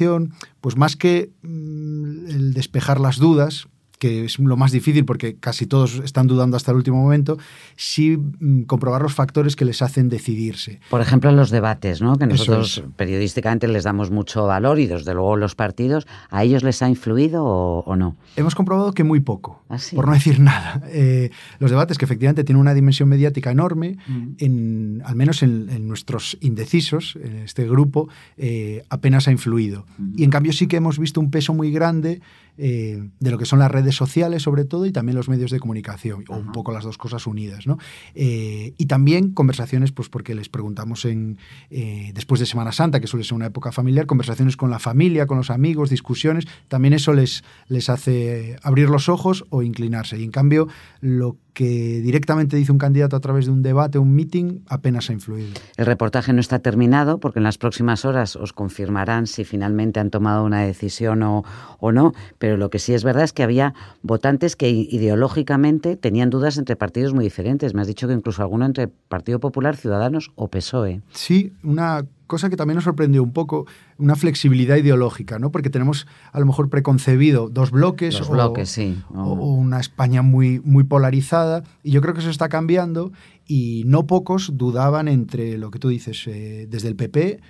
pues 0.61 0.77
más 0.77 0.95
que 0.95 1.31
mm, 1.41 2.27
el 2.29 2.53
despejar 2.53 2.99
las 2.99 3.17
dudas, 3.17 3.67
que 4.01 4.25
es 4.25 4.39
lo 4.39 4.57
más 4.57 4.71
difícil 4.71 5.05
porque 5.05 5.35
casi 5.35 5.67
todos 5.67 6.01
están 6.03 6.25
dudando 6.25 6.57
hasta 6.57 6.71
el 6.71 6.77
último 6.77 6.97
momento, 6.97 7.37
sí 7.75 8.17
mm, 8.17 8.63
comprobar 8.63 9.03
los 9.03 9.13
factores 9.13 9.55
que 9.55 9.63
les 9.63 9.83
hacen 9.83 10.09
decidirse. 10.09 10.79
Por 10.89 11.01
ejemplo, 11.01 11.31
los 11.31 11.51
debates, 11.51 12.01
¿no? 12.01 12.17
que 12.17 12.25
nosotros 12.25 12.79
es. 12.79 12.83
periodísticamente 12.95 13.67
les 13.67 13.83
damos 13.83 14.09
mucho 14.09 14.47
valor 14.47 14.79
y 14.79 14.87
desde 14.87 15.13
luego 15.13 15.37
los 15.37 15.53
partidos, 15.53 16.07
¿a 16.31 16.43
ellos 16.43 16.63
les 16.63 16.81
ha 16.81 16.89
influido 16.89 17.45
o, 17.45 17.81
o 17.81 17.95
no? 17.95 18.17
Hemos 18.35 18.55
comprobado 18.55 18.91
que 18.93 19.03
muy 19.03 19.19
poco, 19.19 19.63
¿Ah, 19.69 19.77
sí? 19.77 19.95
por 19.95 20.07
no 20.07 20.13
decir 20.13 20.39
nada. 20.39 20.81
Eh, 20.87 21.29
los 21.59 21.69
debates 21.69 21.99
que 21.99 22.05
efectivamente 22.05 22.43
tienen 22.43 22.59
una 22.59 22.73
dimensión 22.73 23.07
mediática 23.07 23.51
enorme, 23.51 23.97
en, 24.39 25.03
al 25.05 25.15
menos 25.15 25.43
en, 25.43 25.69
en 25.69 25.87
nuestros 25.87 26.39
indecisos, 26.41 27.19
en 27.21 27.37
este 27.37 27.67
grupo, 27.67 28.09
eh, 28.37 28.83
apenas 28.89 29.27
ha 29.27 29.31
influido. 29.31 29.85
Y 30.17 30.23
en 30.23 30.31
cambio 30.31 30.53
sí 30.53 30.65
que 30.65 30.77
hemos 30.77 30.97
visto 30.97 31.21
un 31.21 31.29
peso 31.29 31.53
muy 31.53 31.71
grande 31.71 32.19
eh, 32.63 33.09
de 33.19 33.31
lo 33.31 33.39
que 33.39 33.45
son 33.45 33.57
las 33.57 33.71
redes 33.71 33.95
sociales, 33.95 34.43
sobre 34.43 34.65
todo, 34.65 34.85
y 34.85 34.91
también 34.91 35.15
los 35.15 35.27
medios 35.29 35.49
de 35.49 35.59
comunicación, 35.59 36.25
o 36.27 36.37
un 36.37 36.51
poco 36.51 36.71
las 36.71 36.83
dos 36.83 36.95
cosas 36.95 37.25
unidas. 37.25 37.65
¿no? 37.65 37.79
Eh, 38.13 38.75
y 38.77 38.85
también 38.85 39.31
conversaciones, 39.31 39.91
pues 39.91 40.09
porque 40.09 40.35
les 40.35 40.47
preguntamos 40.47 41.05
en, 41.05 41.39
eh, 41.71 42.11
después 42.13 42.39
de 42.39 42.45
Semana 42.45 42.71
Santa, 42.71 42.99
que 42.99 43.07
suele 43.07 43.23
ser 43.23 43.33
una 43.33 43.47
época 43.47 43.71
familiar, 43.71 44.05
conversaciones 44.05 44.57
con 44.57 44.69
la 44.69 44.77
familia, 44.77 45.25
con 45.25 45.37
los 45.37 45.49
amigos, 45.49 45.89
discusiones, 45.89 46.45
también 46.67 46.93
eso 46.93 47.13
les, 47.13 47.43
les 47.67 47.89
hace 47.89 48.57
abrir 48.61 48.89
los 48.89 49.09
ojos 49.09 49.43
o 49.49 49.63
inclinarse. 49.63 50.19
Y 50.19 50.23
en 50.23 50.31
cambio, 50.31 50.67
lo 50.99 51.37
que 51.53 52.01
directamente 52.01 52.55
dice 52.55 52.71
un 52.71 52.77
candidato 52.77 53.15
a 53.15 53.19
través 53.19 53.45
de 53.45 53.51
un 53.51 53.61
debate, 53.61 53.99
un 53.99 54.13
meeting, 54.13 54.61
apenas 54.67 55.09
ha 55.09 55.13
influido. 55.13 55.49
El 55.77 55.85
reportaje 55.85 56.33
no 56.33 56.39
está 56.39 56.59
terminado 56.59 57.19
porque 57.19 57.39
en 57.39 57.43
las 57.43 57.57
próximas 57.57 58.05
horas 58.05 58.35
os 58.35 58.53
confirmarán 58.53 59.27
si 59.27 59.43
finalmente 59.43 59.99
han 59.99 60.09
tomado 60.09 60.43
una 60.43 60.61
decisión 60.61 61.23
o, 61.23 61.43
o 61.79 61.91
no, 61.91 62.13
pero 62.37 62.57
lo 62.57 62.69
que 62.69 62.79
sí 62.79 62.93
es 62.93 63.03
verdad 63.03 63.23
es 63.23 63.33
que 63.33 63.43
había 63.43 63.73
votantes 64.01 64.55
que 64.55 64.69
ideológicamente 64.69 65.97
tenían 65.97 66.29
dudas 66.29 66.57
entre 66.57 66.75
partidos 66.75 67.13
muy 67.13 67.23
diferentes. 67.23 67.73
Me 67.73 67.81
has 67.81 67.87
dicho 67.87 68.07
que 68.07 68.13
incluso 68.13 68.41
alguno 68.41 68.65
entre 68.65 68.87
Partido 68.87 69.39
Popular, 69.39 69.75
Ciudadanos 69.75 70.31
o 70.35 70.47
PSOE. 70.47 71.01
Sí, 71.11 71.53
una 71.63 72.05
cosa 72.31 72.49
que 72.49 72.55
también 72.55 72.75
nos 72.75 72.85
sorprendió 72.85 73.21
un 73.21 73.33
poco, 73.33 73.67
una 73.97 74.15
flexibilidad 74.15 74.77
ideológica, 74.77 75.37
¿no? 75.37 75.51
Porque 75.51 75.69
tenemos 75.69 76.07
a 76.31 76.39
lo 76.39 76.45
mejor 76.45 76.69
preconcebido 76.69 77.49
dos 77.49 77.71
bloques, 77.71 78.17
Los 78.17 78.29
o, 78.29 78.31
bloques, 78.31 78.69
sí. 78.69 78.97
o 79.13 79.33
una 79.33 79.81
España 79.81 80.21
muy, 80.21 80.61
muy 80.63 80.85
polarizada, 80.85 81.63
y 81.83 81.91
yo 81.91 81.99
creo 81.99 82.13
que 82.13 82.21
eso 82.21 82.29
está 82.29 82.47
cambiando, 82.47 83.11
y 83.45 83.83
no 83.85 84.07
pocos 84.07 84.57
dudaban 84.57 85.09
entre 85.09 85.57
lo 85.57 85.71
que 85.71 85.79
tú 85.79 85.89
dices, 85.89 86.25
eh, 86.27 86.67
desde 86.69 86.87
el 86.87 86.95
PP 86.95 87.41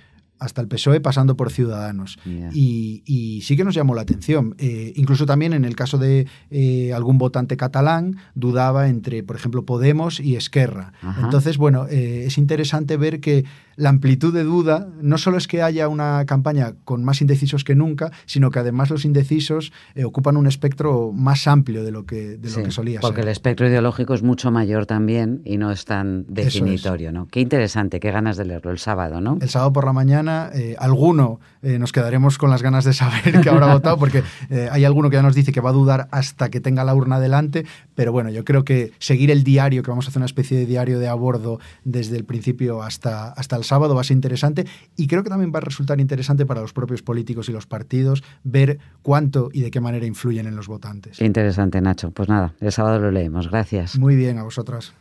hasta 0.42 0.60
el 0.60 0.68
PSOE 0.68 1.00
pasando 1.00 1.36
por 1.36 1.50
Ciudadanos. 1.50 2.18
Y, 2.52 3.02
y 3.06 3.40
sí 3.42 3.56
que 3.56 3.64
nos 3.64 3.74
llamó 3.74 3.94
la 3.94 4.02
atención. 4.02 4.54
Eh, 4.58 4.92
incluso 4.96 5.26
también 5.26 5.52
en 5.52 5.64
el 5.64 5.76
caso 5.76 5.98
de 5.98 6.26
eh, 6.50 6.92
algún 6.92 7.18
votante 7.18 7.56
catalán, 7.56 8.16
dudaba 8.34 8.88
entre, 8.88 9.22
por 9.22 9.36
ejemplo, 9.36 9.64
Podemos 9.64 10.20
y 10.20 10.36
Esquerra. 10.36 10.92
Ajá. 11.02 11.22
Entonces, 11.24 11.56
bueno, 11.58 11.86
eh, 11.88 12.24
es 12.26 12.38
interesante 12.38 12.96
ver 12.96 13.20
que 13.20 13.44
la 13.76 13.88
amplitud 13.88 14.34
de 14.34 14.44
duda 14.44 14.88
no 15.00 15.16
solo 15.16 15.38
es 15.38 15.46
que 15.48 15.62
haya 15.62 15.88
una 15.88 16.24
campaña 16.26 16.74
con 16.84 17.04
más 17.04 17.20
indecisos 17.22 17.64
que 17.64 17.74
nunca, 17.74 18.10
sino 18.26 18.50
que 18.50 18.58
además 18.58 18.90
los 18.90 19.04
indecisos 19.06 19.72
ocupan 20.04 20.36
un 20.36 20.46
espectro 20.46 21.10
más 21.12 21.46
amplio 21.46 21.82
de 21.82 21.90
lo 21.90 22.04
que, 22.04 22.36
de 22.36 22.50
Sí, 22.50 22.58
lo 22.58 22.64
que 22.66 22.70
solía 22.70 23.00
porque 23.00 23.20
ser. 23.22 23.24
el 23.28 23.32
espectro 23.32 23.66
ideológico 23.66 24.12
es 24.14 24.22
mucho 24.22 24.50
mayor 24.50 24.84
también 24.86 25.40
y 25.46 25.56
no 25.56 25.70
es 25.70 25.86
tan 25.86 26.26
es. 26.28 26.34
definitorio, 26.34 27.12
¿no? 27.12 27.28
Qué 27.28 27.40
interesante, 27.40 27.98
qué 27.98 28.10
ganas 28.10 28.36
de 28.36 28.44
leerlo 28.44 28.70
el 28.72 28.78
sábado, 28.78 29.20
¿no? 29.22 29.38
El 29.40 29.48
sábado 29.48 29.72
por 29.72 29.86
la 29.86 29.92
mañana, 29.94 30.31
eh, 30.54 30.76
alguno 30.78 31.40
eh, 31.62 31.78
nos 31.78 31.92
quedaremos 31.92 32.38
con 32.38 32.50
las 32.50 32.62
ganas 32.62 32.84
de 32.84 32.92
saber 32.92 33.40
que 33.40 33.48
habrá 33.48 33.72
votado, 33.72 33.96
porque 33.96 34.22
eh, 34.50 34.68
hay 34.70 34.84
alguno 34.84 35.10
que 35.10 35.16
ya 35.16 35.22
nos 35.22 35.34
dice 35.34 35.52
que 35.52 35.60
va 35.60 35.70
a 35.70 35.72
dudar 35.72 36.08
hasta 36.10 36.50
que 36.50 36.60
tenga 36.60 36.82
la 36.84 36.94
urna 36.94 37.20
delante, 37.20 37.64
pero 37.94 38.10
bueno, 38.10 38.30
yo 38.30 38.44
creo 38.44 38.64
que 38.64 38.92
seguir 38.98 39.30
el 39.30 39.44
diario, 39.44 39.82
que 39.82 39.90
vamos 39.90 40.06
a 40.06 40.08
hacer 40.08 40.18
una 40.18 40.26
especie 40.26 40.58
de 40.58 40.66
diario 40.66 40.98
de 40.98 41.08
a 41.08 41.14
bordo 41.14 41.60
desde 41.84 42.16
el 42.16 42.24
principio 42.24 42.82
hasta, 42.82 43.28
hasta 43.28 43.56
el 43.56 43.64
sábado, 43.64 43.94
va 43.94 44.00
a 44.00 44.04
ser 44.04 44.16
interesante 44.16 44.66
y 44.96 45.06
creo 45.06 45.22
que 45.22 45.30
también 45.30 45.52
va 45.54 45.58
a 45.58 45.62
resultar 45.62 46.00
interesante 46.00 46.46
para 46.46 46.60
los 46.60 46.72
propios 46.72 47.02
políticos 47.02 47.48
y 47.48 47.52
los 47.52 47.66
partidos 47.66 48.24
ver 48.42 48.78
cuánto 49.02 49.50
y 49.52 49.60
de 49.60 49.70
qué 49.70 49.80
manera 49.80 50.06
influyen 50.06 50.46
en 50.46 50.56
los 50.56 50.66
votantes. 50.66 51.18
Qué 51.18 51.26
interesante, 51.26 51.80
Nacho. 51.80 52.10
Pues 52.10 52.28
nada, 52.28 52.54
el 52.60 52.72
sábado 52.72 52.98
lo 52.98 53.10
leemos. 53.10 53.50
Gracias. 53.50 53.98
Muy 53.98 54.16
bien, 54.16 54.38
a 54.38 54.42
vosotras. 54.42 54.92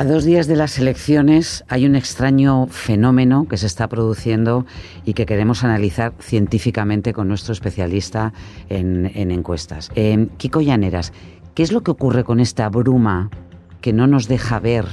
A 0.00 0.04
dos 0.04 0.22
días 0.22 0.46
de 0.46 0.54
las 0.54 0.78
elecciones 0.78 1.64
hay 1.66 1.84
un 1.84 1.96
extraño 1.96 2.68
fenómeno 2.68 3.48
que 3.48 3.56
se 3.56 3.66
está 3.66 3.88
produciendo 3.88 4.64
y 5.04 5.14
que 5.14 5.26
queremos 5.26 5.64
analizar 5.64 6.12
científicamente 6.20 7.12
con 7.12 7.26
nuestro 7.26 7.52
especialista 7.52 8.32
en, 8.68 9.10
en 9.12 9.32
encuestas. 9.32 9.90
Eh, 9.96 10.28
Kiko 10.36 10.60
Llaneras, 10.60 11.12
¿qué 11.56 11.64
es 11.64 11.72
lo 11.72 11.80
que 11.80 11.90
ocurre 11.90 12.22
con 12.22 12.38
esta 12.38 12.68
bruma 12.68 13.28
que 13.80 13.92
no 13.92 14.06
nos 14.06 14.28
deja 14.28 14.60
ver 14.60 14.84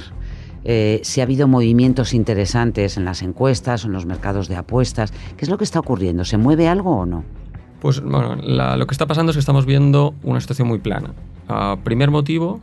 eh, 0.64 0.98
si 1.04 1.20
ha 1.20 1.22
habido 1.22 1.46
movimientos 1.46 2.12
interesantes 2.12 2.96
en 2.96 3.04
las 3.04 3.22
encuestas 3.22 3.84
en 3.84 3.92
los 3.92 4.06
mercados 4.06 4.48
de 4.48 4.56
apuestas? 4.56 5.12
¿Qué 5.36 5.44
es 5.44 5.48
lo 5.48 5.56
que 5.56 5.62
está 5.62 5.78
ocurriendo? 5.78 6.24
¿Se 6.24 6.36
mueve 6.36 6.66
algo 6.66 6.96
o 6.96 7.06
no? 7.06 7.22
Pues 7.78 8.02
lo 8.02 8.86
que 8.88 8.92
está 8.92 9.06
pasando 9.06 9.30
es 9.30 9.36
que 9.36 9.40
estamos 9.40 9.66
viendo 9.66 10.16
una 10.24 10.40
situación 10.40 10.66
muy 10.66 10.80
plana. 10.80 11.14
Primer 11.84 12.10
motivo 12.10 12.60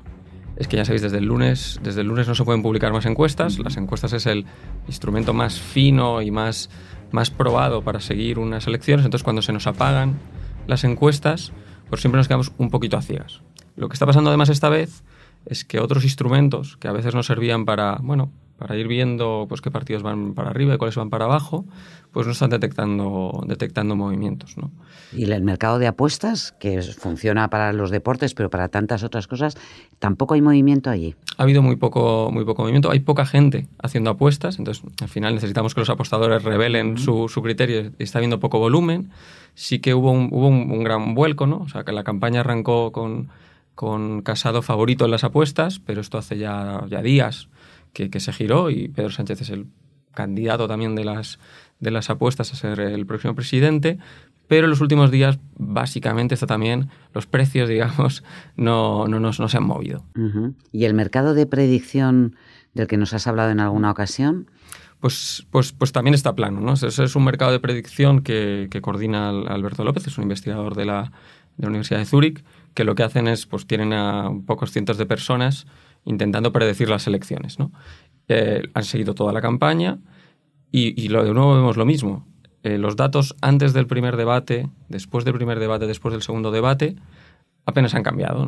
es 0.55 0.67
que 0.67 0.77
ya 0.77 0.85
sabéis, 0.85 1.01
desde 1.01 1.17
el 1.17 1.25
lunes, 1.25 1.79
desde 1.83 2.01
el 2.01 2.07
lunes 2.07 2.27
no 2.27 2.35
se 2.35 2.43
pueden 2.43 2.61
publicar 2.61 2.93
más 2.93 3.05
encuestas. 3.05 3.57
Las 3.59 3.77
encuestas 3.77 4.13
es 4.13 4.25
el 4.27 4.45
instrumento 4.87 5.33
más 5.33 5.59
fino 5.59 6.21
y 6.21 6.29
más, 6.29 6.69
más 7.11 7.31
probado 7.31 7.81
para 7.81 7.99
seguir 7.99 8.37
unas 8.37 8.67
elecciones. 8.67 9.05
Entonces, 9.05 9.23
cuando 9.23 9.41
se 9.41 9.51
nos 9.51 9.65
apagan 9.65 10.19
las 10.67 10.83
encuestas, 10.83 11.53
pues 11.89 12.01
siempre 12.01 12.19
nos 12.19 12.27
quedamos 12.27 12.51
un 12.57 12.69
poquito 12.69 12.97
a 12.97 13.01
ciegas. 13.01 13.41
Lo 13.75 13.89
que 13.89 13.93
está 13.93 14.05
pasando 14.05 14.29
además 14.29 14.49
esta 14.49 14.69
vez 14.69 15.03
es 15.45 15.65
que 15.65 15.79
otros 15.79 16.03
instrumentos 16.03 16.77
que 16.77 16.87
a 16.87 16.91
veces 16.91 17.15
nos 17.15 17.25
servían 17.25 17.65
para, 17.65 17.97
bueno, 18.01 18.31
para 18.57 18.77
ir 18.77 18.87
viendo 18.87 19.45
pues, 19.49 19.61
qué 19.61 19.71
partidos 19.71 20.03
van 20.03 20.33
para 20.33 20.49
arriba 20.49 20.75
y 20.75 20.77
cuáles 20.77 20.95
van 20.95 21.09
para 21.09 21.25
abajo, 21.25 21.65
pues 22.11 22.27
no 22.27 22.33
están 22.33 22.51
detectando, 22.51 23.43
detectando 23.47 23.95
movimientos. 23.95 24.57
¿no? 24.57 24.71
Y 25.11 25.29
el 25.29 25.43
mercado 25.43 25.79
de 25.79 25.87
apuestas, 25.87 26.53
que 26.59 26.81
funciona 26.81 27.49
para 27.49 27.73
los 27.73 27.89
deportes, 27.89 28.33
pero 28.33 28.49
para 28.49 28.69
tantas 28.69 29.03
otras 29.03 29.27
cosas, 29.27 29.57
tampoco 29.99 30.35
hay 30.35 30.41
movimiento 30.41 30.89
allí. 30.89 31.15
ha 31.37 31.43
habido 31.43 31.61
muy 31.61 31.75
poco, 31.75 32.29
muy 32.31 32.45
poco 32.45 32.61
movimiento. 32.61 32.91
Hay 32.91 32.99
poca 32.99 33.25
gente 33.25 33.67
haciendo 33.81 34.11
apuestas, 34.11 34.59
entonces 34.59 34.83
al 35.01 35.09
final 35.09 35.33
necesitamos 35.33 35.73
que 35.73 35.81
los 35.81 35.89
apostadores 35.89 36.43
revelen 36.43 36.97
su, 36.97 37.29
su 37.29 37.41
criterio 37.41 37.91
está 37.97 38.19
habiendo 38.19 38.39
poco 38.39 38.59
volumen. 38.59 39.09
Sí 39.55 39.79
que 39.79 39.93
hubo 39.93 40.11
un, 40.11 40.29
hubo 40.31 40.47
un, 40.47 40.71
un 40.71 40.83
gran 40.83 41.15
vuelco, 41.15 41.47
¿no? 41.47 41.57
O 41.57 41.69
sea, 41.69 41.83
que 41.83 41.91
la 41.91 42.03
campaña 42.03 42.41
arrancó 42.41 42.91
con, 42.91 43.29
con 43.75 44.21
Casado 44.21 44.61
favorito 44.61 45.05
en 45.05 45.11
las 45.11 45.23
apuestas, 45.23 45.79
pero 45.79 46.01
esto 46.01 46.17
hace 46.17 46.37
ya, 46.37 46.85
ya 46.89 47.01
días 47.01 47.49
que, 47.93 48.09
que 48.09 48.19
se 48.19 48.33
giró 48.33 48.69
y 48.69 48.87
Pedro 48.89 49.09
Sánchez 49.11 49.41
es 49.41 49.49
el 49.49 49.67
candidato 50.13 50.67
también 50.67 50.95
de 50.95 51.05
las, 51.05 51.39
de 51.79 51.91
las 51.91 52.09
apuestas 52.09 52.51
a 52.53 52.55
ser 52.55 52.79
el 52.79 53.05
próximo 53.05 53.33
presidente. 53.35 53.97
Pero 54.47 54.65
en 54.65 54.71
los 54.71 54.81
últimos 54.81 55.09
días, 55.09 55.39
básicamente, 55.57 56.33
está 56.33 56.45
también 56.47 56.89
los 57.13 57.25
precios, 57.25 57.69
digamos, 57.69 58.23
no, 58.55 59.07
no, 59.07 59.19
no 59.19 59.31
se 59.31 59.57
han 59.57 59.63
movido. 59.63 60.03
¿Y 60.71 60.85
el 60.85 60.93
mercado 60.93 61.33
de 61.33 61.45
predicción 61.47 62.35
del 62.73 62.87
que 62.87 62.97
nos 62.97 63.13
has 63.13 63.25
hablado 63.27 63.51
en 63.51 63.59
alguna 63.59 63.89
ocasión? 63.89 64.49
Pues, 64.99 65.45
pues, 65.51 65.71
pues 65.73 65.91
también 65.91 66.13
está 66.13 66.33
plano. 66.35 66.59
¿no? 66.61 66.73
Ese 66.73 66.87
es 67.03 67.15
un 67.15 67.23
mercado 67.23 67.51
de 67.51 67.59
predicción 67.59 68.21
que, 68.21 68.67
que 68.69 68.81
coordina 68.81 69.29
Al- 69.29 69.47
Alberto 69.49 69.83
López, 69.83 70.07
es 70.07 70.17
un 70.17 70.23
investigador 70.23 70.75
de 70.75 70.85
la, 70.85 71.11
de 71.57 71.63
la 71.63 71.67
Universidad 71.69 71.99
de 71.99 72.05
Zúrich, 72.05 72.43
que 72.73 72.83
lo 72.83 72.95
que 72.95 73.03
hacen 73.03 73.27
es, 73.27 73.45
pues 73.45 73.65
tienen 73.67 73.93
a 73.93 74.29
pocos 74.45 74.71
cientos 74.71 74.97
de 74.97 75.05
personas 75.05 75.67
intentando 76.05 76.51
predecir 76.51 76.89
las 76.89 77.07
elecciones. 77.07 77.57
Eh, 78.27 78.63
han 78.73 78.83
seguido 78.83 79.13
toda 79.15 79.33
la 79.33 79.41
campaña 79.41 79.99
y, 80.71 81.07
de 81.07 81.33
nuevo 81.33 81.55
vemos 81.55 81.77
lo 81.77 81.85
mismo. 81.85 82.25
Eh, 82.63 82.77
los 82.77 82.95
datos 82.95 83.35
antes 83.41 83.73
del 83.73 83.87
primer 83.87 84.15
debate, 84.17 84.69
después 84.89 85.25
del 85.25 85.33
primer 85.33 85.59
debate, 85.59 85.85
después 85.87 86.13
del 86.13 86.21
segundo 86.21 86.49
debate, 86.51 86.95
apenas 87.65 87.93
han 87.95 88.03
cambiado. 88.03 88.45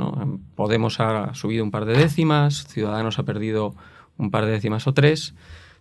Podemos 0.55 0.99
ha 0.99 1.33
subido 1.33 1.63
un 1.63 1.71
par 1.71 1.85
de 1.85 1.93
décimas, 1.93 2.65
Ciudadanos 2.67 3.19
ha 3.19 3.23
perdido 3.23 3.75
un 4.17 4.31
par 4.31 4.45
de 4.45 4.51
décimas 4.51 4.87
o 4.87 4.93
tres, 4.93 5.35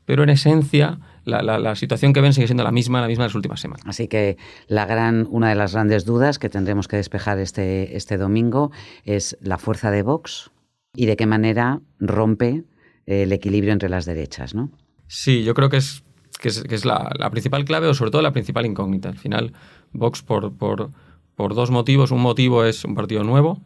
pero 0.04 0.22
en 0.24 0.28
esencia 0.30 0.98
la, 1.24 1.42
la- 1.42 1.58
la 1.58 1.76
situación 1.76 2.12
que 2.12 2.20
ven 2.20 2.32
sigue 2.34 2.46
siendo 2.48 2.64
la 2.64 2.72
misma, 2.72 3.00
la 3.00 3.06
misma 3.06 3.24
de 3.24 3.28
las 3.28 3.34
últimas 3.36 3.60
semanas. 3.60 3.86
Así 3.86 4.08
que 4.08 4.36
la 4.66 4.84
gran, 4.84 5.26
una 5.30 5.48
de 5.48 5.54
las 5.54 5.72
grandes 5.72 6.04
dudas 6.04 6.38
que 6.38 6.50
tendremos 6.50 6.88
que 6.88 6.96
despejar 6.96 7.38
este, 7.38 7.96
este 7.96 8.18
domingo 8.18 8.70
es 9.04 9.38
la 9.40 9.56
fuerza 9.56 9.90
de 9.90 10.02
Vox 10.02 10.50
y 10.94 11.06
de 11.06 11.16
qué 11.16 11.26
manera 11.26 11.80
rompe 11.98 12.64
eh, 13.06 13.22
el 13.24 13.32
equilibrio 13.32 13.72
entre 13.72 13.88
las 13.88 14.04
derechas, 14.04 14.54
¿no? 14.54 14.70
Sí, 15.06 15.44
yo 15.44 15.54
creo 15.54 15.68
que 15.68 15.76
es, 15.76 16.02
que 16.40 16.48
es, 16.48 16.62
que 16.62 16.74
es 16.74 16.84
la, 16.84 17.10
la 17.18 17.30
principal 17.30 17.64
clave 17.64 17.86
o 17.86 17.94
sobre 17.94 18.10
todo 18.10 18.22
la 18.22 18.32
principal 18.32 18.66
incógnita. 18.66 19.08
Al 19.08 19.18
final, 19.18 19.52
Vox 19.92 20.22
por, 20.22 20.56
por, 20.56 20.90
por 21.34 21.54
dos 21.54 21.70
motivos. 21.70 22.10
Un 22.10 22.22
motivo 22.22 22.64
es 22.64 22.84
un 22.84 22.94
partido 22.94 23.24
nuevo, 23.24 23.60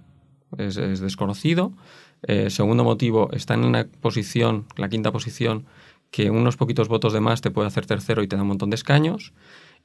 es, 0.56 0.76
es 0.76 1.00
desconocido. 1.00 1.72
Eh, 2.22 2.50
segundo 2.50 2.82
motivo, 2.82 3.30
está 3.32 3.54
en 3.54 3.64
una 3.64 3.86
posición, 4.00 4.66
la 4.76 4.88
quinta 4.88 5.12
posición, 5.12 5.66
que 6.10 6.30
unos 6.30 6.56
poquitos 6.56 6.88
votos 6.88 7.12
de 7.12 7.20
más 7.20 7.40
te 7.40 7.50
puede 7.50 7.68
hacer 7.68 7.86
tercero 7.86 8.22
y 8.22 8.28
te 8.28 8.36
da 8.36 8.42
un 8.42 8.48
montón 8.48 8.70
de 8.70 8.76
escaños. 8.76 9.32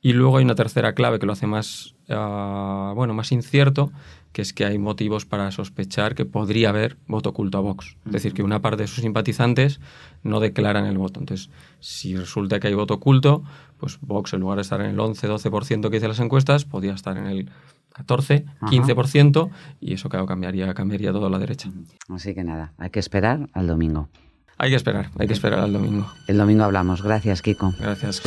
Y 0.04 0.12
luego 0.12 0.38
hay 0.38 0.44
una 0.44 0.54
tercera 0.54 0.94
clave 0.94 1.18
que 1.18 1.26
lo 1.26 1.32
hace 1.32 1.48
más, 1.48 1.96
uh, 2.10 2.94
bueno, 2.94 3.14
más 3.14 3.32
incierto, 3.32 3.94
que 4.34 4.42
es 4.42 4.52
que 4.52 4.66
hay 4.66 4.78
motivos 4.78 5.26
para 5.26 5.50
sospechar 5.52 6.14
que 6.14 6.26
podría 6.26 6.70
haber 6.70 6.98
voto 7.08 7.30
oculto 7.30 7.58
a 7.58 7.62
Vox. 7.62 7.96
Es 8.06 8.12
decir, 8.12 8.34
que 8.34 8.44
una 8.44 8.62
parte 8.62 8.84
de 8.84 8.88
sus 8.88 9.02
simpatizantes 9.02 9.80
no 10.22 10.42
declaran 10.42 10.86
el 10.88 10.98
voto. 10.98 11.22
Entonces, 11.22 11.50
si 11.80 12.18
resulta 12.18 12.60
que 12.60 12.68
hay 12.68 12.74
voto 12.74 12.96
oculto, 12.96 13.44
pues 13.78 13.98
Vox, 14.02 14.34
en 14.34 14.42
lugar 14.42 14.58
de 14.58 14.64
estar 14.64 14.82
en 14.82 14.88
el 14.88 14.98
11-12% 14.98 15.84
que 15.84 15.96
dice 15.96 16.10
las 16.10 16.20
encuestas, 16.20 16.66
podría 16.66 16.96
estar 16.96 17.18
en 17.18 17.28
el 17.28 17.50
14, 17.94 18.46
15%, 18.60 19.52
y 19.80 19.94
eso 19.94 20.10
claro, 20.10 20.26
cambiaría, 20.26 20.74
cambiaría 20.74 21.14
toda 21.14 21.30
la 21.30 21.40
derecha. 21.40 21.72
Así 22.10 22.34
que 22.34 22.44
nada, 22.44 22.74
hay 22.78 22.90
que 22.90 23.00
esperar 23.00 23.48
al 23.54 23.68
domingo. 23.68 24.10
Hay 24.58 24.70
que 24.70 24.76
esperar, 24.76 25.12
hay 25.18 25.28
que 25.28 25.34
esperar 25.34 25.60
al 25.60 25.72
domingo. 25.72 26.12
El 26.28 26.38
domingo 26.38 26.66
hablamos. 26.66 27.02
Gracias, 27.02 27.42
Kiko. 27.42 27.74
Gracias. 27.80 28.22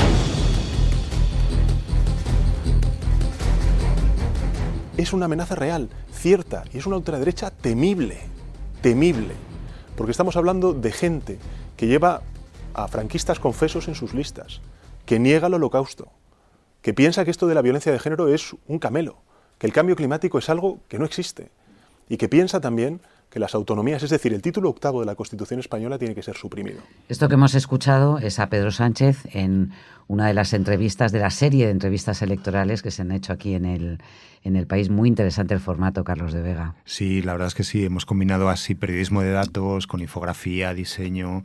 Es 4.97 5.13
una 5.13 5.27
amenaza 5.27 5.55
real, 5.55 5.91
cierta, 6.11 6.65
y 6.73 6.79
es 6.79 6.87
una 6.87 6.97
ultraderecha 6.97 7.51
temible, 7.51 8.19
temible, 8.81 9.35
porque 9.95 10.11
estamos 10.11 10.37
hablando 10.37 10.73
de 10.73 10.91
gente 10.91 11.39
que 11.77 11.87
lleva 11.87 12.23
a 12.73 12.89
franquistas 12.89 13.39
confesos 13.39 13.89
en 13.89 13.95
sus 13.95 14.15
listas, 14.15 14.63
que 15.05 15.19
niega 15.19 15.49
el 15.49 15.55
holocausto, 15.55 16.09
que 16.81 16.95
piensa 16.95 17.27
que 17.27 17.31
esto 17.31 17.47
de 17.47 17.55
la 17.55 17.61
violencia 17.61 17.93
de 17.93 17.99
género 17.99 18.33
es 18.33 18.57
un 18.69 18.79
camelo, 18.79 19.19
que 19.59 19.67
el 19.67 19.73
cambio 19.75 19.97
climático 19.97 20.39
es 20.39 20.49
algo 20.49 20.79
que 20.89 20.99
no 20.99 21.05
existe, 21.05 21.51
y 22.09 22.17
que 22.17 22.31
piensa 22.31 22.61
también 22.61 23.03
que 23.31 23.39
las 23.41 23.55
autonomías, 23.55 24.03
es 24.03 24.11
decir, 24.11 24.33
el 24.33 24.43
título 24.43 24.71
octavo 24.71 25.01
de 25.01 25.07
la 25.07 25.15
Constitución 25.15 25.61
española 25.61 25.99
tiene 25.99 26.15
que 26.15 26.23
ser 26.23 26.37
suprimido. 26.37 26.81
Esto 27.09 27.29
que 27.29 27.35
hemos 27.35 27.55
escuchado 27.55 28.19
es 28.19 28.39
a 28.39 28.49
Pedro 28.49 28.71
Sánchez 28.71 29.27
en 29.33 29.73
una 30.07 30.27
de 30.29 30.35
las 30.35 30.53
entrevistas 30.53 31.13
de 31.13 31.19
la 31.19 31.31
serie 31.31 31.67
de 31.67 31.73
entrevistas 31.73 32.23
electorales 32.23 32.83
que 32.83 32.91
se 32.91 33.03
han 33.03 33.11
hecho 33.11 33.33
aquí 33.33 33.55
en 33.55 33.65
el, 33.65 33.99
en 34.43 34.57
el 34.57 34.67
país. 34.67 34.89
Muy 34.89 35.09
interesante 35.09 35.55
el 35.55 35.61
formato, 35.61 36.05
Carlos 36.05 36.33
de 36.33 36.43
Vega. 36.43 36.75
Sí, 36.85 37.23
la 37.23 37.33
verdad 37.33 37.49
es 37.49 37.55
que 37.55 37.65
sí, 37.65 37.85
hemos 37.85 38.07
combinado 38.07 38.49
así 38.49 38.75
periodismo 38.75 39.23
de 39.23 39.33
datos 39.33 39.87
con 39.87 40.01
infografía, 40.01 40.73
diseño 40.75 41.43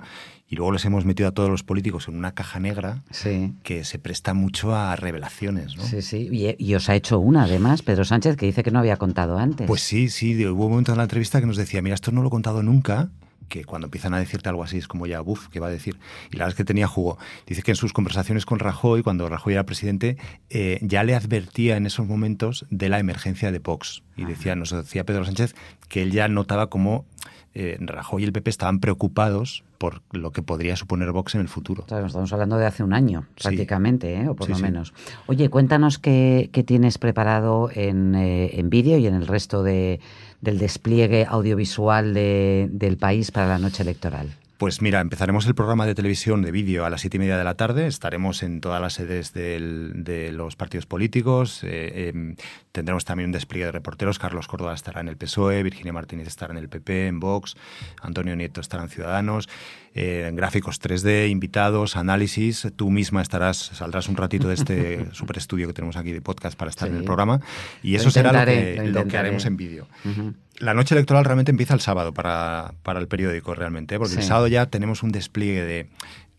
y 0.51 0.57
luego 0.57 0.73
les 0.73 0.83
hemos 0.83 1.05
metido 1.05 1.29
a 1.29 1.31
todos 1.31 1.49
los 1.49 1.63
políticos 1.63 2.09
en 2.09 2.17
una 2.17 2.33
caja 2.33 2.59
negra 2.59 3.03
sí. 3.09 3.53
que 3.63 3.85
se 3.85 3.99
presta 3.99 4.33
mucho 4.33 4.75
a 4.75 4.97
revelaciones. 4.97 5.77
¿no? 5.77 5.83
Sí, 5.83 6.01
sí. 6.01 6.27
Y, 6.29 6.55
y, 6.59 6.75
os 6.75 6.89
ha 6.89 6.95
hecho 6.95 7.19
una, 7.19 7.43
además, 7.43 7.81
Pedro 7.83 8.03
Sánchez, 8.03 8.35
que 8.35 8.47
dice 8.47 8.61
que 8.61 8.69
no 8.69 8.79
había 8.79 8.97
contado 8.97 9.37
antes. 9.37 9.65
Pues 9.65 9.81
sí, 9.81 10.09
sí. 10.09 10.45
Hubo 10.45 10.65
un 10.65 10.71
momento 10.71 10.91
en 10.91 10.97
la 10.97 11.05
entrevista 11.05 11.39
que 11.39 11.47
nos 11.47 11.55
decía, 11.55 11.81
mira, 11.81 11.95
esto 11.95 12.11
no 12.11 12.21
lo 12.21 12.27
he 12.27 12.31
contado 12.31 12.63
nunca 12.63 13.09
que 13.47 13.63
cuando 13.63 13.87
empiezan 13.87 14.13
a 14.13 14.19
decirte 14.19 14.49
algo 14.49 14.63
así 14.63 14.77
es 14.77 14.87
como 14.87 15.05
ya, 15.07 15.21
buf, 15.21 15.47
¿qué 15.49 15.59
va 15.59 15.67
a 15.67 15.71
decir? 15.71 15.99
Y 16.31 16.37
la 16.37 16.45
verdad 16.45 16.49
es 16.49 16.55
que 16.55 16.65
tenía 16.65 16.87
jugo. 16.87 17.17
Dice 17.45 17.61
que 17.61 17.71
en 17.71 17.75
sus 17.75 17.93
conversaciones 17.93 18.45
con 18.45 18.59
Rajoy, 18.59 19.03
cuando 19.03 19.29
Rajoy 19.29 19.53
era 19.53 19.65
presidente, 19.65 20.17
eh, 20.49 20.79
ya 20.81 21.03
le 21.03 21.15
advertía 21.15 21.77
en 21.77 21.85
esos 21.85 22.07
momentos 22.07 22.65
de 22.69 22.89
la 22.89 22.99
emergencia 22.99 23.51
de 23.51 23.59
Vox. 23.59 24.03
Y 24.17 24.25
decía, 24.25 24.55
nos 24.55 24.71
decía 24.71 25.05
Pedro 25.05 25.25
Sánchez 25.25 25.53
que 25.87 26.01
él 26.01 26.11
ya 26.11 26.27
notaba 26.27 26.69
como 26.69 27.05
eh, 27.53 27.77
Rajoy 27.79 28.23
y 28.23 28.25
el 28.25 28.31
PP 28.31 28.49
estaban 28.49 28.79
preocupados 28.79 29.63
por 29.77 30.01
lo 30.11 30.31
que 30.31 30.41
podría 30.41 30.75
suponer 30.75 31.11
Vox 31.11 31.35
en 31.35 31.41
el 31.41 31.47
futuro. 31.47 31.85
Claro, 31.87 32.05
estamos 32.05 32.31
hablando 32.31 32.57
de 32.57 32.65
hace 32.65 32.83
un 32.83 32.93
año, 32.93 33.25
prácticamente. 33.41 34.13
¿eh? 34.13 34.29
o 34.29 34.35
por 34.35 34.47
sí, 34.47 34.53
lo 34.53 34.59
menos. 34.59 34.93
Sí. 34.95 35.13
Oye, 35.27 35.49
cuéntanos 35.49 35.97
qué, 35.97 36.49
qué, 36.53 36.63
tienes 36.63 36.97
preparado 36.97 37.69
en, 37.73 38.15
eh, 38.15 38.59
en 38.59 38.69
vídeo 38.69 38.97
y 38.97 39.07
en 39.07 39.15
el 39.15 39.27
resto 39.27 39.63
de, 39.63 39.99
del 40.39 40.59
despliegue 40.59 41.25
audiovisual 41.27 42.13
de, 42.13 42.69
del 42.71 42.97
país 42.97 43.31
para 43.31 43.47
la 43.47 43.57
noche 43.57 43.83
electoral. 43.83 44.29
Pues 44.61 44.79
mira, 44.79 45.01
empezaremos 45.01 45.47
el 45.47 45.55
programa 45.55 45.87
de 45.87 45.95
televisión 45.95 46.43
de 46.43 46.51
vídeo 46.51 46.85
a 46.85 46.91
las 46.91 47.01
siete 47.01 47.17
y 47.17 47.19
media 47.19 47.35
de 47.35 47.43
la 47.43 47.55
tarde. 47.55 47.87
Estaremos 47.87 48.43
en 48.43 48.61
todas 48.61 48.79
las 48.79 48.93
sedes 48.93 49.33
de 49.33 50.29
los 50.31 50.55
partidos 50.55 50.85
políticos. 50.85 51.63
Eh, 51.63 52.13
eh, 52.13 52.35
tendremos 52.71 53.03
también 53.03 53.29
un 53.29 53.31
despliegue 53.31 53.65
de 53.65 53.71
reporteros. 53.71 54.19
Carlos 54.19 54.47
Córdoba 54.47 54.75
estará 54.75 55.01
en 55.01 55.07
el 55.07 55.17
PSOE, 55.17 55.63
Virginia 55.63 55.93
Martínez 55.93 56.27
estará 56.27 56.53
en 56.53 56.59
el 56.59 56.69
PP, 56.69 57.07
en 57.07 57.19
Vox, 57.19 57.55
Antonio 58.03 58.35
Nieto 58.35 58.61
estará 58.61 58.83
en 58.83 58.89
Ciudadanos. 58.89 59.49
Eh, 59.93 60.29
gráficos 60.33 60.81
3D, 60.81 61.29
invitados, 61.29 61.97
análisis. 61.97 62.67
Tú 62.77 62.89
misma 62.89 63.21
estarás, 63.21 63.57
saldrás 63.57 64.07
un 64.07 64.15
ratito 64.15 64.47
de 64.47 64.53
este 64.53 65.07
super 65.11 65.37
estudio 65.37 65.67
que 65.67 65.73
tenemos 65.73 65.97
aquí 65.97 66.13
de 66.13 66.21
podcast 66.21 66.57
para 66.57 66.69
estar 66.69 66.87
sí. 66.87 66.93
en 66.93 66.99
el 66.99 67.03
programa. 67.03 67.41
Y 67.83 67.95
eso 67.95 68.09
será 68.09 68.31
lo 68.31 68.45
que, 68.45 68.77
lo, 68.77 69.01
lo 69.01 69.07
que, 69.07 69.17
haremos 69.17 69.45
en 69.45 69.57
vídeo. 69.57 69.87
Uh 70.05 70.09
-huh. 70.09 70.33
La 70.59 70.73
noche 70.73 70.95
electoral 70.95 71.25
realmente 71.25 71.51
empieza 71.51 71.73
el 71.73 71.81
sábado 71.81 72.13
para, 72.13 72.73
para 72.83 72.99
el 72.99 73.07
periódico, 73.07 73.55
realmente, 73.55 73.97
porque 73.97 74.13
sí. 74.13 74.19
el 74.19 74.25
sábado 74.25 74.47
ya 74.47 74.67
tenemos 74.67 75.03
un 75.03 75.11
despliegue 75.11 75.63
de 75.63 75.89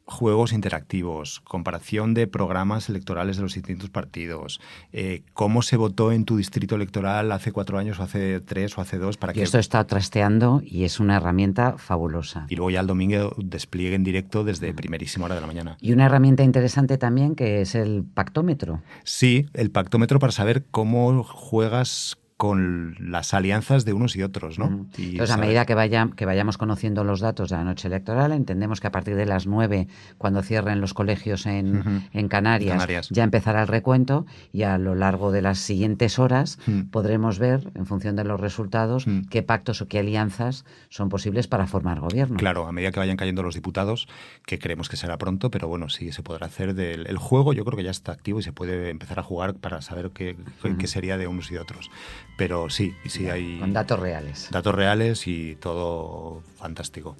juegos 0.04 0.52
interactivos, 0.52 1.40
comparación 1.40 2.14
de 2.14 2.26
programas 2.26 2.88
electorales 2.88 3.36
de 3.36 3.42
los 3.42 3.54
distintos 3.54 3.90
partidos, 3.90 4.60
eh, 4.92 5.22
cómo 5.32 5.62
se 5.62 5.76
votó 5.76 6.12
en 6.12 6.24
tu 6.24 6.36
distrito 6.36 6.74
electoral 6.74 7.32
hace 7.32 7.52
cuatro 7.52 7.78
años 7.78 7.98
o 8.00 8.02
hace 8.02 8.40
tres 8.40 8.76
o 8.76 8.80
hace 8.80 8.98
dos 8.98 9.16
para 9.16 9.32
y 9.32 9.36
que... 9.36 9.42
esto 9.42 9.58
está 9.58 9.84
trasteando 9.86 10.62
y 10.64 10.84
es 10.84 11.00
una 11.00 11.16
herramienta 11.16 11.78
fabulosa. 11.78 12.46
Y 12.48 12.56
luego 12.56 12.70
ya 12.70 12.80
el 12.80 12.86
domingo 12.86 13.32
despliegue 13.38 13.94
en 13.94 14.04
directo 14.04 14.44
desde 14.44 14.74
primerísima 14.74 15.26
hora 15.26 15.36
de 15.36 15.40
la 15.40 15.46
mañana. 15.46 15.76
Y 15.80 15.92
una 15.92 16.06
herramienta 16.06 16.42
interesante 16.42 16.98
también 16.98 17.34
que 17.34 17.60
es 17.60 17.74
el 17.74 18.04
pactómetro. 18.04 18.82
Sí, 19.04 19.46
el 19.54 19.70
pactómetro 19.70 20.18
para 20.18 20.32
saber 20.32 20.64
cómo 20.70 21.22
juegas 21.24 22.18
con 22.42 22.96
las 22.98 23.34
alianzas 23.34 23.84
de 23.84 23.92
unos 23.92 24.16
y 24.16 24.22
otros, 24.24 24.58
¿no? 24.58 24.68
Mm. 24.68 24.86
Y 24.98 25.10
Entonces, 25.10 25.36
a 25.36 25.38
medida 25.38 25.64
que, 25.64 25.76
vaya, 25.76 26.08
que 26.16 26.26
vayamos 26.26 26.58
conociendo 26.58 27.04
los 27.04 27.20
datos 27.20 27.50
de 27.50 27.56
la 27.56 27.62
noche 27.62 27.86
electoral, 27.86 28.32
entendemos 28.32 28.80
que 28.80 28.88
a 28.88 28.90
partir 28.90 29.14
de 29.14 29.26
las 29.26 29.46
nueve, 29.46 29.86
cuando 30.18 30.42
cierren 30.42 30.80
los 30.80 30.92
colegios 30.92 31.46
en, 31.46 31.76
uh 31.76 31.82
-huh. 31.84 32.08
en 32.12 32.26
Canarias, 32.26 32.72
Canarias, 32.72 33.08
ya 33.10 33.22
empezará 33.22 33.62
el 33.62 33.68
recuento 33.68 34.26
y 34.52 34.64
a 34.64 34.76
lo 34.76 34.96
largo 34.96 35.30
de 35.30 35.40
las 35.40 35.60
siguientes 35.60 36.18
horas 36.18 36.58
podremos 36.90 37.38
ver, 37.38 37.70
en 37.76 37.86
función 37.86 38.16
de 38.16 38.24
los 38.24 38.40
resultados, 38.40 39.06
qué 39.30 39.44
pactos 39.44 39.80
o 39.80 39.86
qué 39.86 40.00
alianzas 40.00 40.64
son 40.88 41.10
posibles 41.10 41.46
para 41.46 41.68
formar 41.68 42.00
gobierno. 42.00 42.38
Claro, 42.38 42.66
a 42.66 42.72
medida 42.72 42.90
que 42.90 42.98
vayan 42.98 43.16
cayendo 43.16 43.44
los 43.44 43.54
diputados, 43.54 44.08
que 44.46 44.58
creemos 44.58 44.88
que 44.88 44.96
será 44.96 45.16
pronto, 45.16 45.52
pero 45.52 45.68
bueno, 45.68 45.88
sí 45.88 46.10
se 46.10 46.24
podrá 46.24 46.46
hacer 46.46 46.74
del 46.74 47.06
el 47.06 47.18
juego, 47.18 47.52
yo 47.52 47.64
creo 47.64 47.76
que 47.76 47.84
ya 47.84 47.92
está 47.92 48.10
activo 48.10 48.40
y 48.40 48.42
se 48.42 48.52
puede 48.52 48.90
empezar 48.90 49.20
a 49.20 49.22
jugar 49.22 49.54
para 49.54 49.80
saber 49.80 50.10
qué, 50.10 50.34
qué 50.76 50.86
sería 50.88 51.16
de 51.16 51.28
unos 51.28 51.48
y 51.52 51.54
de 51.54 51.60
otros 51.60 51.88
pero 52.36 52.70
sí, 52.70 52.94
sí 53.06 53.28
hay... 53.28 53.58
Con 53.58 53.72
datos 53.72 53.98
reales. 53.98 54.48
Datos 54.50 54.74
reales 54.74 55.26
y 55.26 55.56
todo 55.56 56.42
fantástico. 56.56 57.16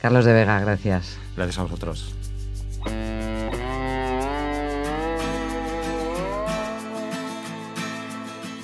Carlos 0.00 0.24
de 0.24 0.32
Vega, 0.32 0.60
gracias. 0.60 1.18
Gracias 1.36 1.58
a 1.58 1.62
vosotros. 1.62 2.14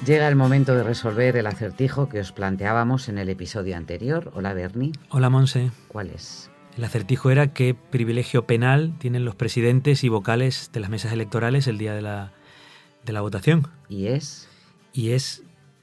Llega 0.06 0.28
el 0.28 0.34
momento 0.34 0.74
de 0.74 0.82
resolver 0.82 1.36
el 1.36 1.46
acertijo 1.46 2.08
que 2.08 2.20
os 2.20 2.32
planteábamos 2.32 3.08
en 3.08 3.18
el 3.18 3.28
episodio 3.28 3.76
anterior. 3.76 4.32
Hola, 4.34 4.54
Bernie. 4.54 4.92
Hola, 5.10 5.30
Monse. 5.30 5.70
¿Cuál 5.88 6.10
es? 6.10 6.50
El 6.76 6.84
acertijo 6.84 7.30
era 7.30 7.52
qué 7.52 7.74
privilegio 7.74 8.46
penal 8.46 8.94
tienen 8.98 9.24
los 9.24 9.34
presidentes 9.34 10.02
y 10.02 10.08
vocales 10.08 10.70
de 10.72 10.80
las 10.80 10.90
mesas 10.90 11.12
electorales 11.12 11.66
el 11.66 11.78
día 11.78 11.94
de 11.94 12.02
la, 12.02 12.32
de 13.04 13.12
la 13.12 13.20
votación. 13.20 13.68
¿Y 13.88 14.06
es? 14.06 14.48
Y 14.92 15.10
es 15.10 15.42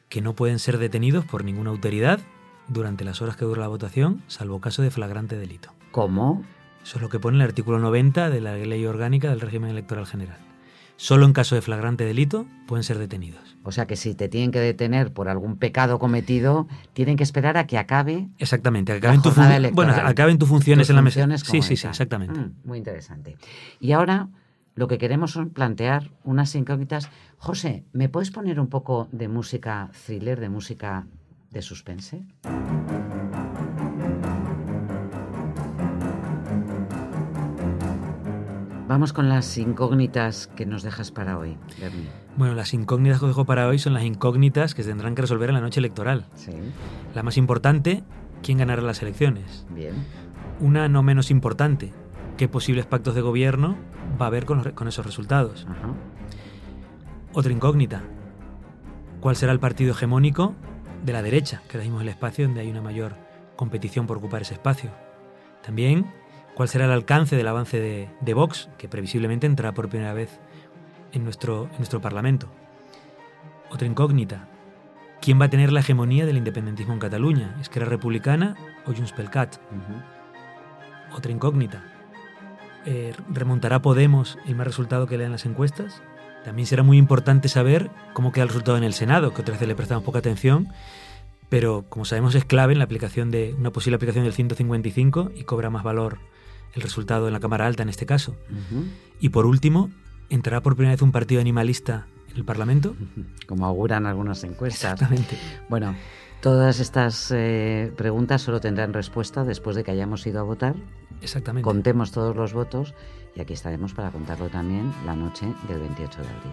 que 0.10 0.22
no 0.22 0.34
pueden 0.34 0.60
ser 0.60 0.78
detenidos 0.78 1.26
por 1.26 1.44
ninguna 1.44 1.70
autoridad 1.70 2.20
durante 2.68 3.04
las 3.04 3.22
horas 3.22 3.36
que 3.36 3.46
dura 3.46 3.62
la 3.62 3.68
votación, 3.68 4.22
salvo 4.28 4.60
caso 4.60 4.82
de 4.82 4.92
flagrante 4.92 5.38
delito. 5.38 5.74
¿Cómo? 5.92 6.44
Eso 6.84 6.98
es 6.98 7.02
lo 7.02 7.10
que 7.10 7.20
pone 7.20 7.38
el 7.38 7.42
artículo 7.42 7.80
90 7.80 8.30
de 8.30 8.42
la 8.42 8.56
Ley 8.56 8.86
Orgánica 8.86 9.30
del 9.30 9.42
Régimen 9.42 9.70
Electoral 9.70 10.06
General. 10.06 10.38
Solo 10.96 11.26
en 11.26 11.34
caso 11.34 11.54
de 11.54 11.62
flagrante 11.62 12.06
delito 12.06 12.48
pueden 12.66 12.84
ser 12.84 12.98
detenidos. 12.98 13.56
O 13.64 13.72
sea 13.72 13.86
que 13.86 13.96
si 13.96 14.16
te 14.16 14.30
tienen 14.30 14.52
que 14.52 14.60
detener 14.60 15.14
por 15.14 15.30
algún 15.30 15.58
pecado 15.58 16.00
cometido, 16.00 16.68
tienen 16.94 17.18
que 17.18 17.24
esperar 17.24 17.58
a 17.58 17.68
que 17.68 17.78
acabe. 17.78 18.30
Exactamente, 18.40 18.94
que 18.94 18.98
acaben, 18.98 19.22
tu 19.22 19.32
bueno, 19.74 19.94
acaben 19.94 20.40
tus 20.40 20.50
funciones 20.50 20.90
en 20.90 20.96
la 20.96 21.02
mesa. 21.04 21.38
Sí, 21.38 21.62
sí, 21.62 21.78
sí, 21.78 21.88
exactamente. 21.88 22.40
Mm, 22.40 22.54
muy 22.64 22.80
interesante. 22.80 23.38
Y 23.80 23.92
ahora 23.92 24.30
lo 24.78 24.88
que 24.88 25.00
queremos 25.00 25.32
son 25.32 25.50
plantear 25.50 26.12
unas 26.24 26.54
incógnitas. 26.56 27.10
José, 27.38 27.84
¿me 27.94 28.10
puedes 28.10 28.30
poner 28.30 28.60
un 28.60 28.68
poco 28.68 29.10
de 29.12 29.28
música 29.28 29.90
thriller, 30.06 30.40
de 30.40 30.50
música 30.50 31.08
de 31.50 31.62
suspense? 31.64 32.24
Vamos 38.88 39.14
con 39.14 39.28
las 39.30 39.58
incógnitas 39.58 40.48
que 40.48 40.68
nos 40.68 40.84
dejas 40.84 41.12
para 41.12 41.40
hoy, 41.40 41.58
Bernie. 41.82 42.08
Bueno, 42.38 42.54
las 42.54 42.74
incógnitas 42.76 43.20
que 43.20 43.26
os 43.26 43.32
dejo 43.32 43.46
para 43.46 43.68
hoy 43.68 43.80
son 43.80 43.96
las 43.96 44.04
incógnitas 44.04 44.76
que 44.76 44.84
se 44.84 44.90
tendrán 44.90 45.16
que 45.16 45.24
resolver 45.24 45.50
en 45.50 45.56
la 45.56 45.62
noche 45.62 45.80
electoral. 45.80 46.26
Sí. 46.36 46.52
La 47.16 47.24
más 47.24 47.38
importante, 47.38 48.04
¿quién 48.44 48.60
ganará 48.60 48.84
las 48.84 49.02
elecciones? 49.02 49.66
Bien. 49.72 49.96
Una 50.60 50.88
no 50.88 51.02
menos 51.02 51.32
importante, 51.32 51.94
¿qué 52.38 52.48
posibles 52.48 52.86
pactos 52.86 53.16
de 53.16 53.22
gobierno 53.22 53.76
va 54.20 54.26
a 54.26 54.28
haber 54.28 54.46
con, 54.46 54.60
los, 54.60 54.74
con 54.74 54.88
esos 54.88 55.06
resultados? 55.06 55.68
Otra 57.34 57.52
incógnita, 57.52 58.04
¿cuál 59.20 59.36
será 59.36 59.52
el 59.52 59.60
partido 59.60 59.92
hegemónico 59.92 60.56
de 61.04 61.14
la 61.14 61.22
derecha, 61.22 61.62
que 61.68 61.78
ahora 61.78 61.84
mismo 61.84 62.00
es 62.00 62.04
el 62.04 62.10
espacio 62.10 62.46
donde 62.46 62.62
hay 62.62 62.72
una 62.72 62.82
mayor 62.82 63.16
competición 63.56 64.08
por 64.08 64.18
ocupar 64.18 64.44
ese 64.44 64.54
espacio? 64.54 64.92
También, 65.64 66.12
¿cuál 66.56 66.70
será 66.70 66.86
el 66.86 66.92
alcance 66.92 67.36
del 67.36 67.48
avance 67.48 67.80
de, 67.80 68.10
de 68.22 68.34
Vox, 68.34 68.70
que 68.78 68.88
previsiblemente 68.88 69.48
entrará 69.48 69.74
por 69.74 69.90
primera 69.90 70.14
vez 70.14 70.40
en 71.14 71.24
nuestro, 71.24 71.66
en 71.72 71.78
nuestro 71.78 72.02
Parlamento. 72.02 72.48
Otra 73.70 73.88
incógnita. 73.88 74.48
¿Quién 75.22 75.42
va 75.42 75.46
a 75.46 75.50
tener 75.50 75.72
la 75.72 75.82
hegemonía 75.82 76.26
del 76.26 76.38
independentismo 76.38 76.94
en 76.94 77.00
Cataluña? 77.00 77.58
¿Esquerra 77.60 77.88
Republicana 77.88 78.56
o 78.86 78.94
Junts 78.94 79.12
pel 79.14 79.30
Cat? 79.30 79.58
Otra 81.16 81.32
incógnita. 81.32 81.97
Eh, 82.90 83.14
¿Remontará 83.30 83.82
Podemos 83.82 84.38
el 84.48 84.56
más 84.56 84.66
resultado 84.66 85.08
que 85.08 85.18
le 85.18 85.24
dan 85.24 85.34
las 85.34 85.46
encuestas? 85.46 86.02
También 86.46 86.66
será 86.66 86.84
muy 86.84 86.98
importante 86.98 87.50
saber 87.50 87.92
cómo 88.14 88.32
queda 88.32 88.44
el 88.44 88.48
resultado 88.48 88.78
en 88.78 88.86
el 88.86 88.94
Senado, 88.94 89.34
que 89.34 89.42
otra 89.42 89.58
vez 89.58 89.68
le 89.68 89.76
prestamos 89.76 90.06
poca 90.06 90.20
atención, 90.20 90.70
pero 91.50 91.84
como 91.90 92.06
sabemos 92.06 92.34
es 92.36 92.46
clave 92.46 92.72
en 92.72 92.80
la 92.80 92.86
aplicación 92.86 93.30
de 93.30 93.54
una 93.60 93.72
posible 93.72 93.98
aplicación 93.98 94.24
del 94.24 94.32
155 94.32 95.32
y 95.36 95.44
cobra 95.44 95.70
más 95.70 95.84
valor 95.84 96.20
el 96.76 96.82
resultado 96.82 97.28
en 97.28 97.34
la 97.34 97.42
Cámara 97.42 97.68
Alta 97.68 97.84
en 97.84 97.90
este 97.90 98.06
caso. 98.06 98.38
Y 99.20 99.30
por 99.30 99.46
último, 99.46 99.90
¿entrará 100.30 100.62
por 100.62 100.78
primera 100.78 100.94
vez 100.94 101.02
un 101.02 101.12
partido 101.12 101.42
animalista 101.42 102.08
en 102.32 102.38
el 102.38 102.46
Parlamento? 102.46 102.96
Como 103.48 103.66
auguran 103.66 104.06
algunas 104.06 104.42
encuestas. 104.46 104.94
Exactamente. 104.94 105.38
Bueno, 105.68 105.94
todas 106.42 106.80
estas 106.80 107.32
eh, 107.32 107.92
preguntas 107.96 108.42
solo 108.42 108.60
tendrán 108.60 108.94
respuesta 108.94 109.44
después 109.44 109.76
de 109.76 109.84
que 109.84 109.92
hayamos 109.92 110.26
ido 110.28 110.40
a 110.40 110.44
votar. 110.44 110.76
Exactamente. 111.22 111.64
Contemos 111.64 112.12
todos 112.12 112.36
los 112.36 112.54
votos 112.54 112.94
y 113.36 113.42
aquí 113.42 113.54
estaremos 113.54 113.94
para 113.94 114.12
contarlo 114.12 114.50
también 114.50 114.92
la 115.06 115.16
noche 115.16 115.48
del 115.68 115.80
28 115.80 116.22
de 116.22 116.28
abril. 116.28 116.52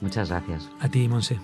Muchas 0.00 0.28
gracias. 0.28 0.68
A 0.80 0.88
ti, 0.88 1.08
Monse. 1.08 1.38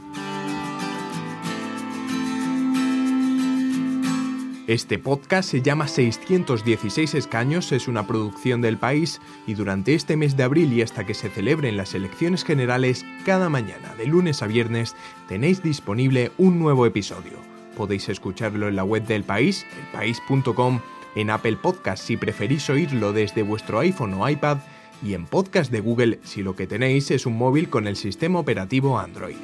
Este 4.68 4.98
podcast 4.98 5.48
se 5.48 5.62
llama 5.62 5.88
616 5.88 7.14
escaños, 7.14 7.72
es 7.72 7.88
una 7.88 8.07
producción 8.07 8.61
del 8.61 8.76
país 8.76 9.18
y 9.46 9.54
durante 9.54 9.94
este 9.94 10.18
mes 10.18 10.37
de 10.37 10.42
abril 10.42 10.70
y 10.74 10.83
hasta 10.83 11.07
que 11.07 11.14
se 11.14 11.31
celebren 11.31 11.78
las 11.78 11.94
elecciones 11.94 12.44
generales, 12.44 13.07
cada 13.24 13.48
mañana, 13.48 13.94
de 13.96 14.07
lunes 14.07 14.42
a 14.42 14.46
viernes, 14.46 14.94
tenéis 15.26 15.62
disponible 15.62 16.33
un 16.37 16.59
nuevo 16.59 16.85
episodio. 16.85 17.47
Podéis 17.79 18.09
escucharlo 18.09 18.67
en 18.67 18.75
la 18.75 18.83
web 18.83 19.07
del 19.07 19.23
país, 19.23 19.64
elpaís.com, 19.87 20.81
en 21.14 21.31
Apple 21.31 21.57
Podcast 21.57 22.05
si 22.05 22.17
preferís 22.17 22.69
oírlo 22.69 23.12
desde 23.12 23.43
vuestro 23.43 23.79
iPhone 23.79 24.14
o 24.14 24.29
iPad 24.29 24.59
y 25.01 25.14
en 25.14 25.27
Podcast 25.27 25.71
de 25.71 25.81
Google 25.81 26.19
si 26.25 26.43
lo 26.43 26.57
que 26.57 26.67
tenéis 26.67 27.12
es 27.12 27.25
un 27.25 27.38
móvil 27.38 27.71
con 27.71 27.87
el 27.87 27.95
sistema 27.95 28.41
operativo 28.41 28.99
Android. 28.99 29.37